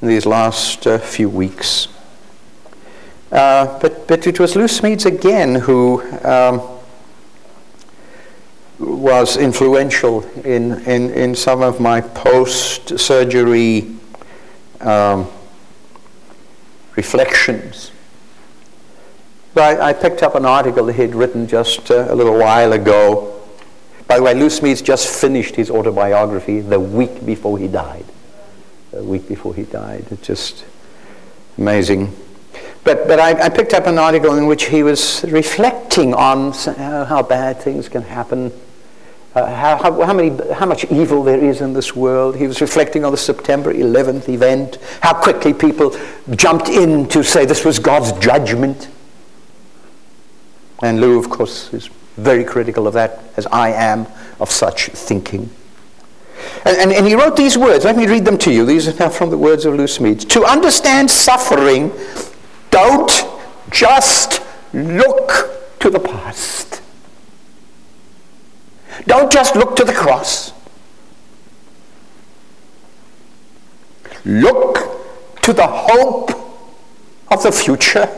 in 0.00 0.08
these 0.08 0.26
last 0.26 0.86
uh, 0.86 0.98
few 0.98 1.28
weeks. 1.28 1.88
Uh, 3.30 3.78
but, 3.80 4.08
but 4.08 4.26
it 4.26 4.40
was 4.40 4.56
Lou 4.56 4.64
Smedes 4.64 5.04
again 5.04 5.54
who 5.56 6.02
um, 6.24 6.62
was 8.78 9.36
influential 9.36 10.22
in, 10.44 10.80
in, 10.86 11.10
in 11.10 11.34
some 11.34 11.62
of 11.62 11.80
my 11.80 12.00
post 12.00 12.98
surgery 12.98 13.96
um, 14.80 15.28
reflections. 16.96 17.90
I, 19.56 19.88
I, 19.88 19.92
picked 19.92 20.22
up 20.22 20.36
an 20.36 20.46
article 20.46 20.86
that 20.86 20.94
he'd 20.94 21.16
written 21.16 21.48
just 21.48 21.90
uh, 21.90 22.06
a 22.08 22.14
little 22.14 22.38
while 22.38 22.72
ago. 22.72 23.42
By 24.06 24.18
the 24.18 24.22
way, 24.22 24.34
Lou 24.34 24.46
Smedes 24.46 24.82
just 24.82 25.20
finished 25.20 25.56
his 25.56 25.68
autobiography 25.68 26.60
the 26.60 26.78
week 26.78 27.26
before 27.26 27.58
he 27.58 27.66
died. 27.66 28.04
A 28.92 29.02
week 29.02 29.28
before 29.28 29.54
he 29.54 29.64
died. 29.64 30.06
It's 30.10 30.26
just 30.26 30.64
amazing. 31.56 32.14
But, 32.84 33.06
but 33.06 33.20
I, 33.20 33.46
I, 33.46 33.48
picked 33.48 33.74
up 33.74 33.86
an 33.86 33.98
article 33.98 34.36
in 34.36 34.46
which 34.46 34.66
he 34.66 34.82
was 34.82 35.24
reflecting 35.28 36.14
on 36.14 36.52
how 36.52 37.22
bad 37.22 37.60
things 37.60 37.88
can 37.88 38.02
happen 38.02 38.50
uh, 39.38 39.46
how, 39.54 39.76
how, 39.76 40.06
how, 40.06 40.12
many, 40.14 40.30
how 40.54 40.66
much 40.66 40.84
evil 40.86 41.22
there 41.22 41.38
is 41.38 41.60
in 41.60 41.72
this 41.72 41.94
world. 41.94 42.34
He 42.34 42.46
was 42.46 42.60
reflecting 42.60 43.04
on 43.04 43.12
the 43.12 43.18
September 43.18 43.72
11th 43.72 44.28
event, 44.28 44.78
how 45.00 45.14
quickly 45.14 45.52
people 45.52 45.96
jumped 46.30 46.68
in 46.68 47.06
to 47.08 47.22
say 47.22 47.44
this 47.44 47.64
was 47.64 47.78
God's 47.78 48.12
judgment. 48.24 48.88
And 50.82 51.00
Lou, 51.00 51.18
of 51.18 51.28
course, 51.28 51.72
is 51.74 51.88
very 52.16 52.42
critical 52.42 52.86
of 52.86 52.94
that, 52.94 53.22
as 53.36 53.46
I 53.46 53.70
am 53.70 54.06
of 54.40 54.50
such 54.50 54.86
thinking. 54.88 55.50
And, 56.64 56.76
and, 56.78 56.92
and, 56.92 57.06
he 57.06 57.14
wrote 57.14 57.36
these 57.36 57.56
words. 57.56 57.84
Let 57.84 57.96
me 57.96 58.06
read 58.06 58.24
them 58.24 58.38
to 58.38 58.52
you. 58.52 58.64
These 58.64 58.88
are 58.88 58.94
now 58.94 59.08
from 59.10 59.30
the 59.30 59.38
words 59.38 59.64
of 59.64 59.74
Lou 59.74 59.84
Smedes. 59.84 60.28
To 60.30 60.44
understand 60.44 61.10
suffering, 61.10 61.92
don't 62.70 63.10
just 63.70 64.42
look 64.72 65.78
to 65.80 65.90
the 65.90 66.00
past. 66.00 66.82
Don't 69.06 69.30
just 69.30 69.54
look 69.54 69.76
to 69.76 69.84
the 69.84 69.92
cross. 69.92 70.52
Look 74.24 75.42
to 75.42 75.52
the 75.52 75.66
hope 75.66 76.30
of 77.30 77.42
the 77.42 77.52
future. 77.52 78.08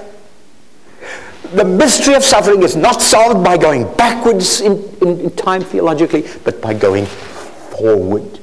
The 1.53 1.65
mystery 1.65 2.15
of 2.15 2.25
suffering 2.25 2.63
is 2.63 2.77
not 2.77 3.03
solved 3.03 3.45
by 3.45 3.57
going 3.57 3.93
backwards 3.95 4.61
in, 4.61 4.83
in, 5.03 5.21
in 5.21 5.31
time 5.31 5.63
theologically, 5.63 6.25
but 6.45 6.61
by 6.61 6.75
going 6.75 7.07
forward. 7.81 8.41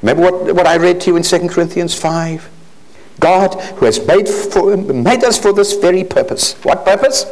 Remember 0.00 0.22
what, 0.22 0.54
what 0.54 0.66
I 0.66 0.76
read 0.76 1.00
to 1.02 1.10
you 1.10 1.16
in 1.16 1.22
2 1.22 1.48
Corinthians 1.48 1.94
5? 1.94 2.48
God, 3.20 3.54
who 3.76 3.86
has 3.86 4.04
made, 4.06 4.28
for, 4.28 4.76
made 4.76 5.22
us 5.22 5.38
for 5.38 5.52
this 5.52 5.74
very 5.74 6.02
purpose. 6.02 6.54
What 6.64 6.84
purpose? 6.84 7.24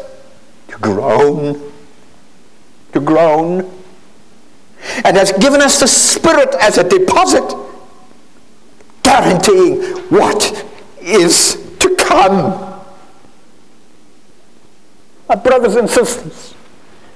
To 0.68 0.78
groan 0.78 1.70
to 2.92 3.00
groan, 3.00 3.70
and 5.04 5.16
has 5.16 5.32
given 5.32 5.60
us 5.60 5.80
the 5.80 5.86
Spirit 5.86 6.54
as 6.60 6.78
a 6.78 6.88
deposit, 6.88 7.54
guaranteeing 9.02 9.82
what 10.08 10.66
is 11.00 11.76
to 11.78 11.94
come. 11.96 12.82
My 15.28 15.34
brothers 15.36 15.76
and 15.76 15.88
sisters, 15.88 16.54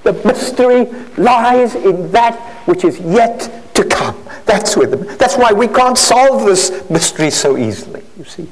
the 0.05 0.13
mystery 0.23 0.85
lies 1.17 1.75
in 1.75 2.11
that 2.11 2.39
which 2.67 2.85
is 2.85 2.99
yet 2.99 3.73
to 3.73 3.83
come. 3.83 4.15
That's 4.45 4.77
where 4.77 4.87
the, 4.87 4.97
that's 4.97 5.35
why 5.35 5.51
we 5.51 5.67
can't 5.67 5.97
solve 5.97 6.45
this 6.45 6.87
mystery 6.89 7.31
so 7.31 7.57
easily, 7.57 8.03
you 8.17 8.23
see. 8.23 8.47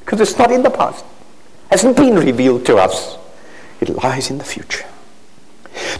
Because 0.00 0.20
it's 0.20 0.38
not 0.38 0.52
in 0.52 0.62
the 0.62 0.70
past. 0.70 1.04
It 1.04 1.72
hasn't 1.72 1.96
been 1.96 2.14
revealed 2.14 2.64
to 2.66 2.76
us. 2.76 3.18
It 3.80 3.90
lies 3.90 4.30
in 4.30 4.38
the 4.38 4.44
future. 4.44 4.86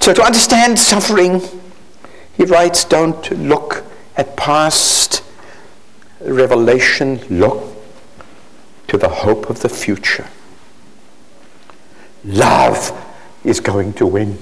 So 0.00 0.14
to 0.14 0.22
understand 0.22 0.78
suffering, 0.78 1.42
he 2.36 2.44
writes, 2.44 2.84
don't 2.84 3.30
look 3.32 3.84
at 4.16 4.36
past 4.36 5.22
revelation, 6.20 7.20
look 7.28 7.74
to 8.86 8.96
the 8.96 9.08
hope 9.08 9.50
of 9.50 9.60
the 9.60 9.68
future. 9.68 10.28
Love 12.24 12.92
is 13.44 13.58
going 13.60 13.92
to 13.94 14.06
win. 14.06 14.38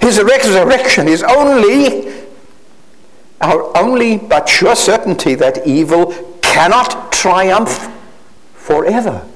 His 0.00 0.22
resurrection 0.22 1.08
is 1.08 1.22
only 1.22 2.18
our 3.40 3.76
only 3.76 4.16
but 4.18 4.48
sure 4.48 4.74
certainty 4.74 5.34
that 5.36 5.66
evil 5.66 6.12
cannot 6.42 7.12
triumph 7.12 7.88
forever. 8.54 9.26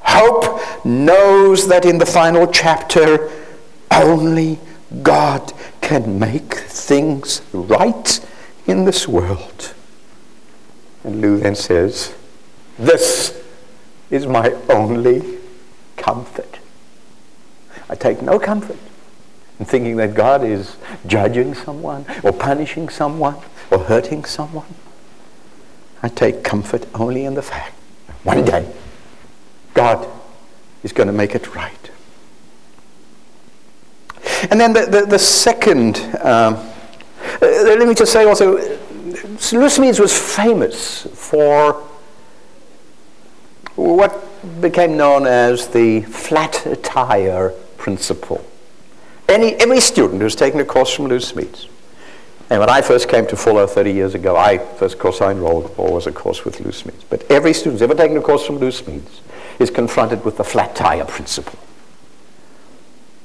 Hope 0.00 0.84
knows 0.84 1.68
that 1.68 1.84
in 1.84 1.98
the 1.98 2.06
final 2.06 2.46
chapter, 2.46 3.30
only 3.90 4.58
God 5.02 5.52
can 5.80 6.18
make 6.18 6.54
things 6.54 7.42
right 7.52 8.20
in 8.66 8.84
this 8.84 9.06
world. 9.06 9.74
And 11.04 11.20
Lou 11.20 11.38
then 11.38 11.54
says, 11.54 12.14
This 12.78 13.40
is 14.10 14.26
my 14.26 14.52
only 14.68 15.38
comfort. 15.96 16.51
I 17.92 17.94
take 17.94 18.22
no 18.22 18.38
comfort 18.38 18.78
in 19.58 19.66
thinking 19.66 19.96
that 19.96 20.14
God 20.14 20.42
is 20.42 20.78
judging 21.06 21.52
someone 21.52 22.06
or 22.22 22.32
punishing 22.32 22.88
someone 22.88 23.36
or 23.70 23.80
hurting 23.80 24.24
someone. 24.24 24.74
I 26.02 26.08
take 26.08 26.42
comfort 26.42 26.86
only 26.94 27.26
in 27.26 27.34
the 27.34 27.42
fact 27.42 27.74
that 28.06 28.16
one 28.24 28.46
day 28.46 28.72
God 29.74 30.08
is 30.82 30.94
going 30.94 31.08
to 31.08 31.12
make 31.12 31.34
it 31.34 31.54
right. 31.54 31.90
And 34.50 34.58
then 34.58 34.72
the, 34.72 34.86
the, 34.86 35.04
the 35.04 35.18
second, 35.18 35.98
um, 36.22 36.54
uh, 36.54 36.62
let 37.42 37.86
me 37.86 37.92
just 37.92 38.10
say 38.10 38.24
also, 38.24 38.56
Lewis 38.56 39.78
Smedes 39.78 40.00
was 40.00 40.16
famous 40.16 41.02
for 41.12 41.74
what 43.76 44.18
became 44.62 44.96
known 44.96 45.26
as 45.26 45.68
the 45.68 46.00
flat 46.00 46.66
tire 46.82 47.52
principle. 47.82 48.44
Any, 49.28 49.54
every 49.54 49.80
student 49.80 50.22
who's 50.22 50.36
taken 50.36 50.60
a 50.60 50.64
course 50.64 50.94
from 50.94 51.08
Lewis 51.08 51.32
Smedes 51.32 51.66
And 52.48 52.60
when 52.60 52.70
I 52.70 52.80
first 52.80 53.08
came 53.08 53.26
to 53.26 53.36
Fuller 53.36 53.66
30 53.66 53.92
years 53.92 54.14
ago, 54.14 54.36
I 54.36 54.58
first 54.58 55.00
course 55.00 55.20
I 55.20 55.32
enrolled 55.32 55.74
for 55.74 55.92
was 55.92 56.06
a 56.06 56.12
course 56.12 56.44
with 56.44 56.60
Lou 56.60 56.70
Smedes. 56.70 57.02
But 57.10 57.28
every 57.28 57.52
student 57.52 57.74
who's 57.74 57.82
ever 57.82 57.94
taken 57.94 58.16
a 58.16 58.20
course 58.20 58.46
from 58.46 58.58
Lou 58.58 58.70
Smedes 58.70 59.20
is 59.58 59.68
confronted 59.68 60.24
with 60.24 60.36
the 60.36 60.44
flat 60.44 60.76
tire 60.76 61.04
principle. 61.04 61.58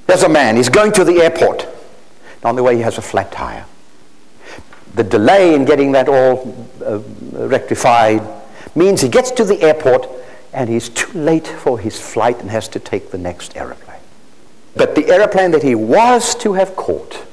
There's 0.07 0.23
a 0.23 0.29
man, 0.29 0.55
he's 0.55 0.69
going 0.69 0.91
to 0.93 1.03
the 1.03 1.21
airport. 1.21 1.63
And 1.63 2.45
On 2.45 2.55
the 2.55 2.63
way, 2.63 2.77
he 2.77 2.81
has 2.81 2.97
a 2.97 3.01
flat 3.01 3.31
tire. 3.31 3.65
The 4.95 5.03
delay 5.03 5.53
in 5.53 5.65
getting 5.65 5.91
that 5.91 6.09
all 6.09 6.67
uh, 6.83 6.99
rectified 7.47 8.23
means 8.75 9.01
he 9.01 9.09
gets 9.09 9.29
to 9.31 9.43
the 9.43 9.61
airport 9.61 10.07
and 10.51 10.67
he's 10.67 10.89
too 10.89 11.11
late 11.19 11.47
for 11.47 11.77
his 11.77 11.99
flight 11.99 12.39
and 12.39 12.49
has 12.49 12.67
to 12.69 12.79
take 12.79 13.11
the 13.11 13.17
next 13.19 13.55
aeroplane. 13.55 13.86
But 14.77 14.93
the 14.93 15.07
aeroplane 15.09 15.51
that 15.51 15.63
he 15.63 15.73
was 15.73 16.35
to 16.35 16.53
have 16.53 16.75
caught 16.75 17.25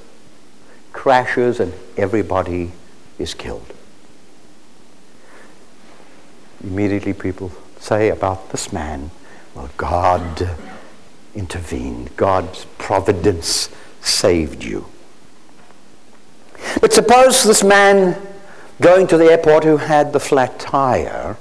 crashes 0.92 1.60
and 1.60 1.74
everybody 1.96 2.72
is 3.18 3.34
killed. 3.34 3.72
Immediately, 6.62 7.12
people 7.12 7.52
say 7.78 8.08
about 8.08 8.48
this 8.50 8.72
man, 8.72 9.10
well, 9.54 9.68
God 9.76 10.48
intervened, 11.34 12.16
God's 12.16 12.64
providence 12.78 13.68
saved 14.00 14.64
you. 14.64 14.86
But 16.80 16.94
suppose 16.94 17.42
this 17.42 17.62
man 17.62 18.20
going 18.80 19.06
to 19.08 19.18
the 19.18 19.26
airport 19.26 19.64
who 19.64 19.76
had 19.76 20.14
the 20.14 20.20
flat 20.20 20.58
tire 20.58 21.36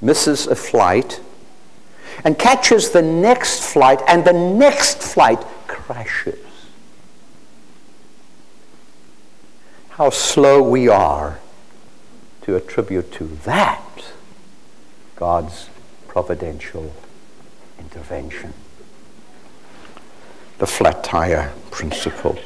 misses 0.00 0.46
a 0.46 0.54
flight 0.56 1.20
and 2.24 2.38
catches 2.38 2.90
the 2.90 3.02
next 3.02 3.62
flight, 3.72 4.00
and 4.06 4.24
the 4.24 4.32
next 4.32 5.02
flight 5.02 5.42
crashes. 5.66 6.38
How 9.90 10.10
slow 10.10 10.62
we 10.62 10.88
are 10.88 11.38
to 12.42 12.56
attribute 12.56 13.12
to 13.12 13.24
that 13.44 14.12
God's 15.16 15.68
providential 16.08 16.92
intervention. 17.78 18.52
The 20.58 20.66
flat 20.66 21.04
tire 21.04 21.52
principle. 21.70 22.38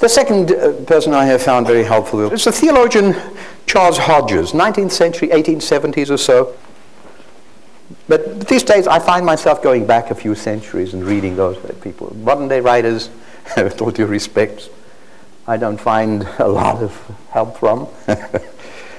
The 0.00 0.08
second 0.08 0.52
uh, 0.52 0.72
person 0.86 1.12
I 1.12 1.26
have 1.26 1.42
found 1.42 1.66
very 1.66 1.84
helpful 1.84 2.20
is 2.32 2.44
the 2.44 2.52
theologian 2.52 3.14
Charles 3.66 3.98
Hodges, 3.98 4.52
19th 4.52 4.92
century, 4.92 5.28
1870s 5.28 6.10
or 6.10 6.16
so. 6.16 6.56
But 8.10 8.48
these 8.48 8.64
days 8.64 8.88
I 8.88 8.98
find 8.98 9.24
myself 9.24 9.62
going 9.62 9.86
back 9.86 10.10
a 10.10 10.16
few 10.16 10.34
centuries 10.34 10.94
and 10.94 11.04
reading 11.04 11.36
those 11.36 11.56
people. 11.80 12.12
Modern 12.16 12.48
day 12.48 12.60
writers, 12.60 13.08
with 13.56 13.80
all 13.80 13.92
due 13.92 14.06
respect, 14.06 14.68
I 15.46 15.56
don't 15.56 15.80
find 15.80 16.28
a 16.40 16.48
lot 16.48 16.82
of 16.82 16.92
help 17.30 17.58
from. 17.58 17.86
but 18.06 18.50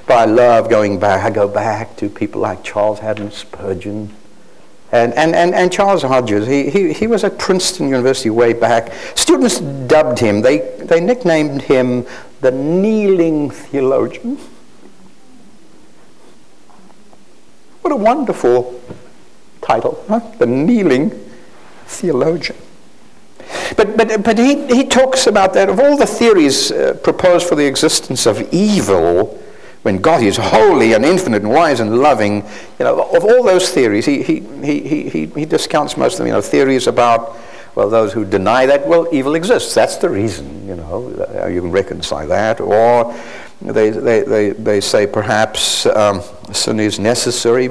I 0.09 0.23
love 0.23 0.69
going 0.69 0.97
back. 0.97 1.25
I 1.25 1.29
go 1.29 1.49
back 1.49 1.97
to 1.97 2.07
people 2.07 2.39
like 2.39 2.63
Charles 2.63 2.99
Haddon 2.99 3.31
Spurgeon, 3.31 4.13
and, 4.93 5.13
and, 5.15 5.35
and, 5.35 5.53
and 5.55 5.73
Charles 5.73 6.03
Hodges, 6.03 6.47
he, 6.47 6.69
he, 6.69 6.93
he 6.93 7.07
was 7.07 7.25
at 7.25 7.37
Princeton 7.37 7.89
University 7.89 8.29
way 8.29 8.53
back. 8.53 8.93
Students 9.15 9.59
dubbed 9.59 10.19
him, 10.19 10.39
they, 10.39 10.59
they 10.79 11.01
nicknamed 11.01 11.63
him 11.63 12.05
the 12.39 12.51
kneeling 12.51 13.49
theologian. 13.49 14.37
What 17.81 17.91
a 17.91 17.95
wonderful 17.95 18.79
title, 19.61 20.03
huh? 20.07 20.19
the 20.37 20.45
kneeling 20.45 21.11
theologian. 21.85 22.57
But, 23.75 23.97
but, 23.97 24.23
but 24.23 24.37
he, 24.37 24.67
he 24.67 24.85
talks 24.85 25.27
about 25.27 25.53
that 25.53 25.69
of 25.69 25.79
all 25.79 25.97
the 25.97 26.05
theories 26.05 26.71
uh, 26.71 26.93
proposed 27.03 27.47
for 27.47 27.55
the 27.55 27.65
existence 27.65 28.25
of 28.25 28.41
evil, 28.53 29.37
when 29.83 29.97
God 29.97 30.21
is 30.21 30.37
holy 30.37 30.93
and 30.93 31.03
infinite 31.03 31.41
and 31.41 31.51
wise 31.51 31.79
and 31.79 31.99
loving, 31.99 32.43
you 32.77 32.85
know, 32.85 33.09
of 33.15 33.23
all 33.23 33.43
those 33.43 33.71
theories, 33.71 34.05
he, 34.05 34.21
he, 34.21 34.39
he, 34.63 35.09
he, 35.09 35.25
he 35.25 35.45
discounts 35.45 35.97
most 35.97 36.13
of 36.13 36.17
them. 36.19 36.27
You 36.27 36.33
know, 36.33 36.41
theories 36.41 36.85
about, 36.85 37.35
well, 37.73 37.89
those 37.89 38.13
who 38.13 38.23
deny 38.23 38.67
that, 38.67 38.85
well, 38.85 39.07
evil 39.11 39.33
exists. 39.33 39.73
That's 39.73 39.95
the 39.97 40.09
reason, 40.09 40.67
you 40.67 40.75
know, 40.75 41.47
you 41.47 41.61
can 41.61 41.71
reconcile 41.71 42.27
that. 42.27 42.61
Or 42.61 43.15
they, 43.61 43.89
they, 43.91 44.21
they, 44.21 44.49
they 44.51 44.81
say 44.81 45.05
perhaps 45.05 45.85
um, 45.85 46.21
sin 46.51 46.79
is 46.79 46.99
necessary 46.99 47.69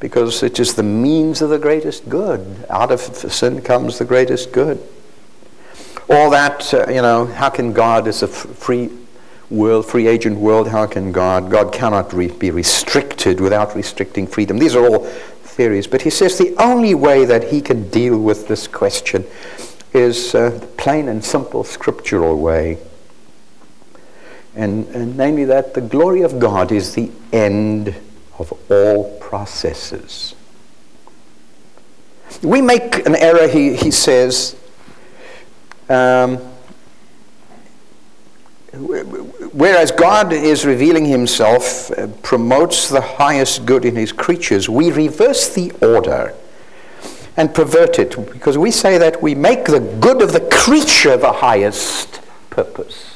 because 0.00 0.42
it 0.42 0.60
is 0.60 0.74
the 0.74 0.82
means 0.82 1.42
of 1.42 1.50
the 1.50 1.58
greatest 1.58 2.08
good. 2.08 2.66
Out 2.70 2.90
of 2.92 3.00
sin 3.00 3.62
comes 3.62 3.98
the 3.98 4.04
greatest 4.04 4.52
good. 4.52 4.86
All 6.10 6.30
that, 6.30 6.72
uh, 6.72 6.86
you 6.88 7.02
know, 7.02 7.26
how 7.26 7.50
can 7.50 7.72
God, 7.72 8.06
as 8.06 8.22
a 8.22 8.28
free 8.28 8.90
world, 9.50 9.86
free 9.86 10.06
agent 10.06 10.38
world, 10.38 10.68
how 10.68 10.86
can 10.86 11.12
God? 11.12 11.50
God 11.50 11.72
cannot 11.72 12.12
re- 12.12 12.28
be 12.28 12.50
restricted 12.50 13.40
without 13.40 13.74
restricting 13.74 14.26
freedom. 14.26 14.58
These 14.58 14.76
are 14.76 14.86
all 14.86 15.04
theories. 15.04 15.86
But 15.86 16.02
he 16.02 16.10
says 16.10 16.38
the 16.38 16.54
only 16.56 16.94
way 16.94 17.24
that 17.24 17.44
he 17.44 17.60
can 17.60 17.88
deal 17.90 18.18
with 18.18 18.48
this 18.48 18.68
question 18.68 19.26
is 19.92 20.34
uh, 20.34 20.50
the 20.50 20.66
plain 20.66 21.08
and 21.08 21.24
simple 21.24 21.64
scriptural 21.64 22.38
way. 22.38 22.78
And, 24.58 24.88
and 24.88 25.16
namely, 25.16 25.44
that 25.44 25.74
the 25.74 25.80
glory 25.80 26.22
of 26.22 26.40
God 26.40 26.72
is 26.72 26.96
the 26.96 27.12
end 27.32 27.94
of 28.40 28.52
all 28.68 29.16
processes. 29.20 30.34
We 32.42 32.60
make 32.60 33.06
an 33.06 33.14
error, 33.14 33.46
he, 33.46 33.76
he 33.76 33.92
says. 33.92 34.56
Um, 35.88 36.38
whereas 38.72 39.92
God 39.92 40.32
is 40.32 40.66
revealing 40.66 41.04
himself, 41.04 41.92
uh, 41.92 42.08
promotes 42.24 42.88
the 42.88 43.00
highest 43.00 43.64
good 43.64 43.84
in 43.84 43.94
his 43.94 44.10
creatures, 44.10 44.68
we 44.68 44.90
reverse 44.90 45.54
the 45.54 45.70
order 45.80 46.34
and 47.36 47.54
pervert 47.54 48.00
it 48.00 48.16
because 48.32 48.58
we 48.58 48.72
say 48.72 48.98
that 48.98 49.22
we 49.22 49.36
make 49.36 49.66
the 49.66 49.78
good 49.78 50.20
of 50.20 50.32
the 50.32 50.40
creature 50.50 51.16
the 51.16 51.34
highest 51.34 52.20
purpose. 52.50 53.07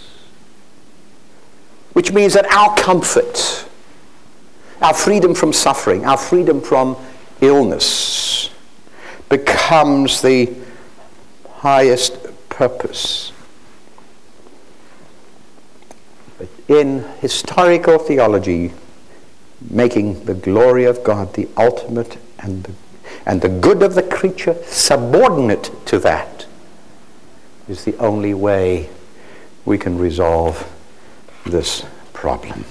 Which 1.93 2.13
means 2.13 2.35
that 2.35 2.47
our 2.53 2.75
comfort, 2.77 3.67
our 4.81 4.95
freedom 4.95 5.35
from 5.35 5.53
suffering, 5.53 6.05
our 6.05 6.17
freedom 6.17 6.61
from 6.61 6.97
illness 7.41 8.51
becomes 9.29 10.23
the 10.23 10.55
highest 11.51 12.19
purpose. 12.49 13.33
But 16.39 16.49
in 16.69 17.05
historical 17.21 17.99
theology, 17.99 18.73
making 19.71 20.25
the 20.25 20.35
glory 20.35 20.85
of 20.85 21.05
God 21.05 21.35
the 21.35 21.49
ultimate 21.57 22.19
and 22.39 22.65
the, 22.65 22.73
and 23.27 23.41
the 23.41 23.49
good 23.49 23.83
of 23.83 23.95
the 23.95 24.03
creature 24.03 24.57
subordinate 24.67 25.71
to 25.87 25.99
that 26.01 26.47
is 27.69 27.85
the 27.85 27.97
only 27.99 28.35
way 28.35 28.91
we 29.65 29.79
can 29.79 29.99
resolve 29.99 30.69
this 31.45 31.85
problem. 32.13 32.65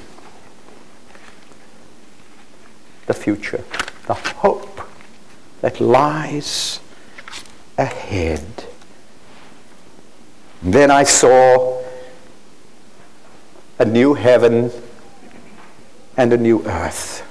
The 3.07 3.13
future, 3.13 3.63
the 4.07 4.13
hope 4.13 4.81
that 5.61 5.79
lies 5.79 6.79
ahead. 7.77 8.65
Then 10.61 10.91
I 10.91 11.03
saw 11.03 11.83
a 13.79 13.85
new 13.85 14.13
heaven 14.13 14.71
and 16.15 16.31
a 16.31 16.37
new 16.37 16.63
earth. 16.65 17.27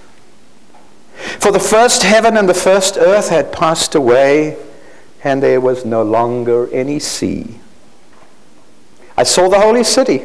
For 1.38 1.52
the 1.52 1.60
first 1.60 2.02
heaven 2.02 2.36
and 2.36 2.48
the 2.48 2.54
first 2.54 2.96
earth 2.96 3.28
had 3.28 3.52
passed 3.52 3.94
away, 3.94 4.56
and 5.22 5.42
there 5.42 5.60
was 5.60 5.84
no 5.84 6.02
longer 6.02 6.68
any 6.72 6.98
sea. 6.98 7.60
I 9.16 9.22
saw 9.22 9.48
the 9.48 9.60
holy 9.60 9.84
city, 9.84 10.24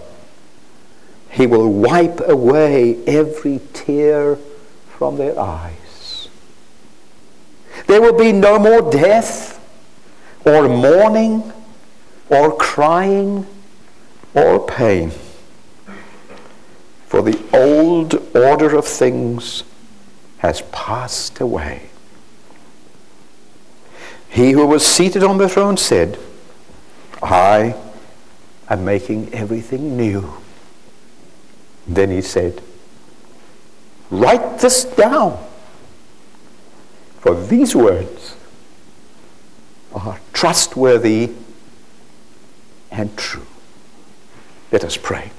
He 1.31 1.47
will 1.47 1.69
wipe 1.69 2.19
away 2.27 3.03
every 3.05 3.61
tear 3.73 4.37
from 4.89 5.17
their 5.17 5.39
eyes. 5.39 6.27
There 7.87 8.01
will 8.01 8.17
be 8.17 8.33
no 8.33 8.59
more 8.59 8.91
death 8.91 9.57
or 10.45 10.67
mourning 10.67 11.51
or 12.29 12.55
crying 12.55 13.47
or 14.33 14.65
pain. 14.65 15.11
For 17.07 17.21
the 17.21 17.41
old 17.53 18.35
order 18.35 18.75
of 18.75 18.85
things 18.85 19.63
has 20.39 20.61
passed 20.71 21.39
away. 21.39 21.89
He 24.29 24.51
who 24.51 24.65
was 24.65 24.85
seated 24.85 25.23
on 25.23 25.37
the 25.37 25.49
throne 25.49 25.77
said, 25.77 26.17
I 27.21 27.75
am 28.69 28.83
making 28.85 29.33
everything 29.33 29.95
new. 29.95 30.40
Then 31.87 32.11
he 32.11 32.21
said, 32.21 32.61
Write 34.09 34.59
this 34.59 34.83
down, 34.83 35.43
for 37.19 37.39
these 37.45 37.75
words 37.75 38.35
are 39.93 40.19
trustworthy 40.33 41.31
and 42.91 43.15
true. 43.17 43.45
Let 44.71 44.83
us 44.83 44.97
pray. 44.97 45.31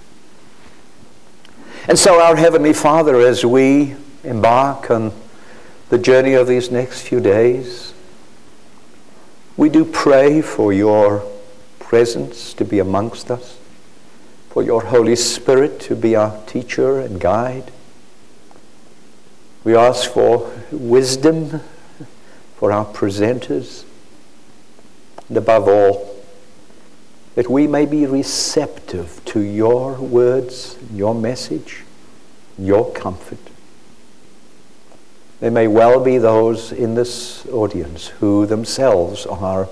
And 1.89 1.99
so, 1.99 2.21
our 2.21 2.37
Heavenly 2.37 2.73
Father, 2.73 3.17
as 3.21 3.45
we 3.45 3.97
embark 4.25 4.91
on 4.91 5.13
the 5.89 5.99
journey 5.99 6.35
of 6.35 6.47
these 6.47 6.71
next 6.71 7.03
few 7.03 7.21
days, 7.21 7.93
we 9.57 9.69
do 9.69 9.85
pray 9.85 10.41
for 10.41 10.73
your 10.73 11.29
presence 11.79 12.55
to 12.55 12.65
be 12.65 12.79
amongst 12.79 13.31
us, 13.31 13.59
for 14.53 14.63
your 14.63 14.85
Holy 14.85 15.17
Spirit 15.17 15.81
to 15.81 15.97
be 15.97 16.15
our 16.15 16.39
teacher 16.45 17.01
and 17.01 17.19
guide. 17.19 17.73
We 19.65 19.75
ask 19.75 20.11
for 20.11 20.53
wisdom 20.71 21.63
for 22.57 22.71
our 22.71 22.85
presenters, 22.85 23.85
and 25.29 25.39
above 25.39 25.69
all, 25.69 26.15
that 27.35 27.49
we 27.49 27.67
may 27.67 27.87
be 27.87 28.05
receptive 28.05 29.25
to 29.25 29.41
your 29.41 29.95
words, 29.95 30.77
your 30.93 31.15
message, 31.15 31.85
your 32.59 32.93
comfort. 32.93 33.39
There 35.41 35.51
may 35.51 35.67
well 35.67 36.05
be 36.05 36.19
those 36.19 36.73
in 36.73 36.95
this 36.95 37.47
audience 37.47 38.09
who 38.09 38.45
themselves 38.45 39.25
are 39.25 39.71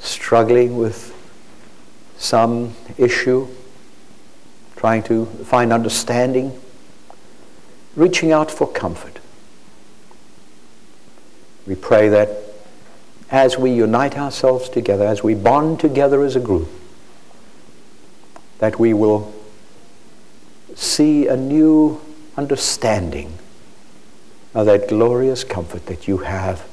struggling 0.00 0.76
with 0.76 1.14
some 2.18 2.74
issue, 2.98 3.48
trying 4.78 5.02
to 5.02 5.26
find 5.44 5.72
understanding, 5.72 6.56
reaching 7.96 8.30
out 8.30 8.48
for 8.48 8.64
comfort. 8.64 9.18
We 11.66 11.74
pray 11.74 12.08
that 12.10 12.28
as 13.28 13.58
we 13.58 13.72
unite 13.72 14.16
ourselves 14.16 14.68
together, 14.68 15.04
as 15.04 15.20
we 15.20 15.34
bond 15.34 15.80
together 15.80 16.22
as 16.22 16.36
a 16.36 16.40
group, 16.40 16.68
that 18.60 18.78
we 18.78 18.94
will 18.94 19.34
see 20.76 21.26
a 21.26 21.36
new 21.36 22.00
understanding 22.36 23.36
of 24.54 24.66
that 24.66 24.88
glorious 24.88 25.42
comfort 25.42 25.86
that 25.86 26.06
you 26.06 26.18
have 26.18 26.64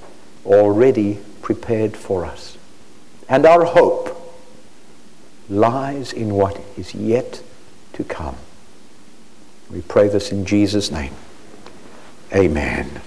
already 0.46 1.18
prepared 1.42 1.98
for 1.98 2.24
us. 2.24 2.56
And 3.28 3.48
our 3.48 3.66
hope 3.66 4.12
lies 5.50 6.14
in 6.14 6.36
what 6.36 6.62
is 6.78 6.94
yet 6.94 7.42
to 7.96 8.04
come. 8.04 8.36
We 9.70 9.82
pray 9.82 10.08
this 10.08 10.32
in 10.32 10.46
Jesus' 10.46 10.92
name. 10.92 11.14
Amen. 12.34 13.02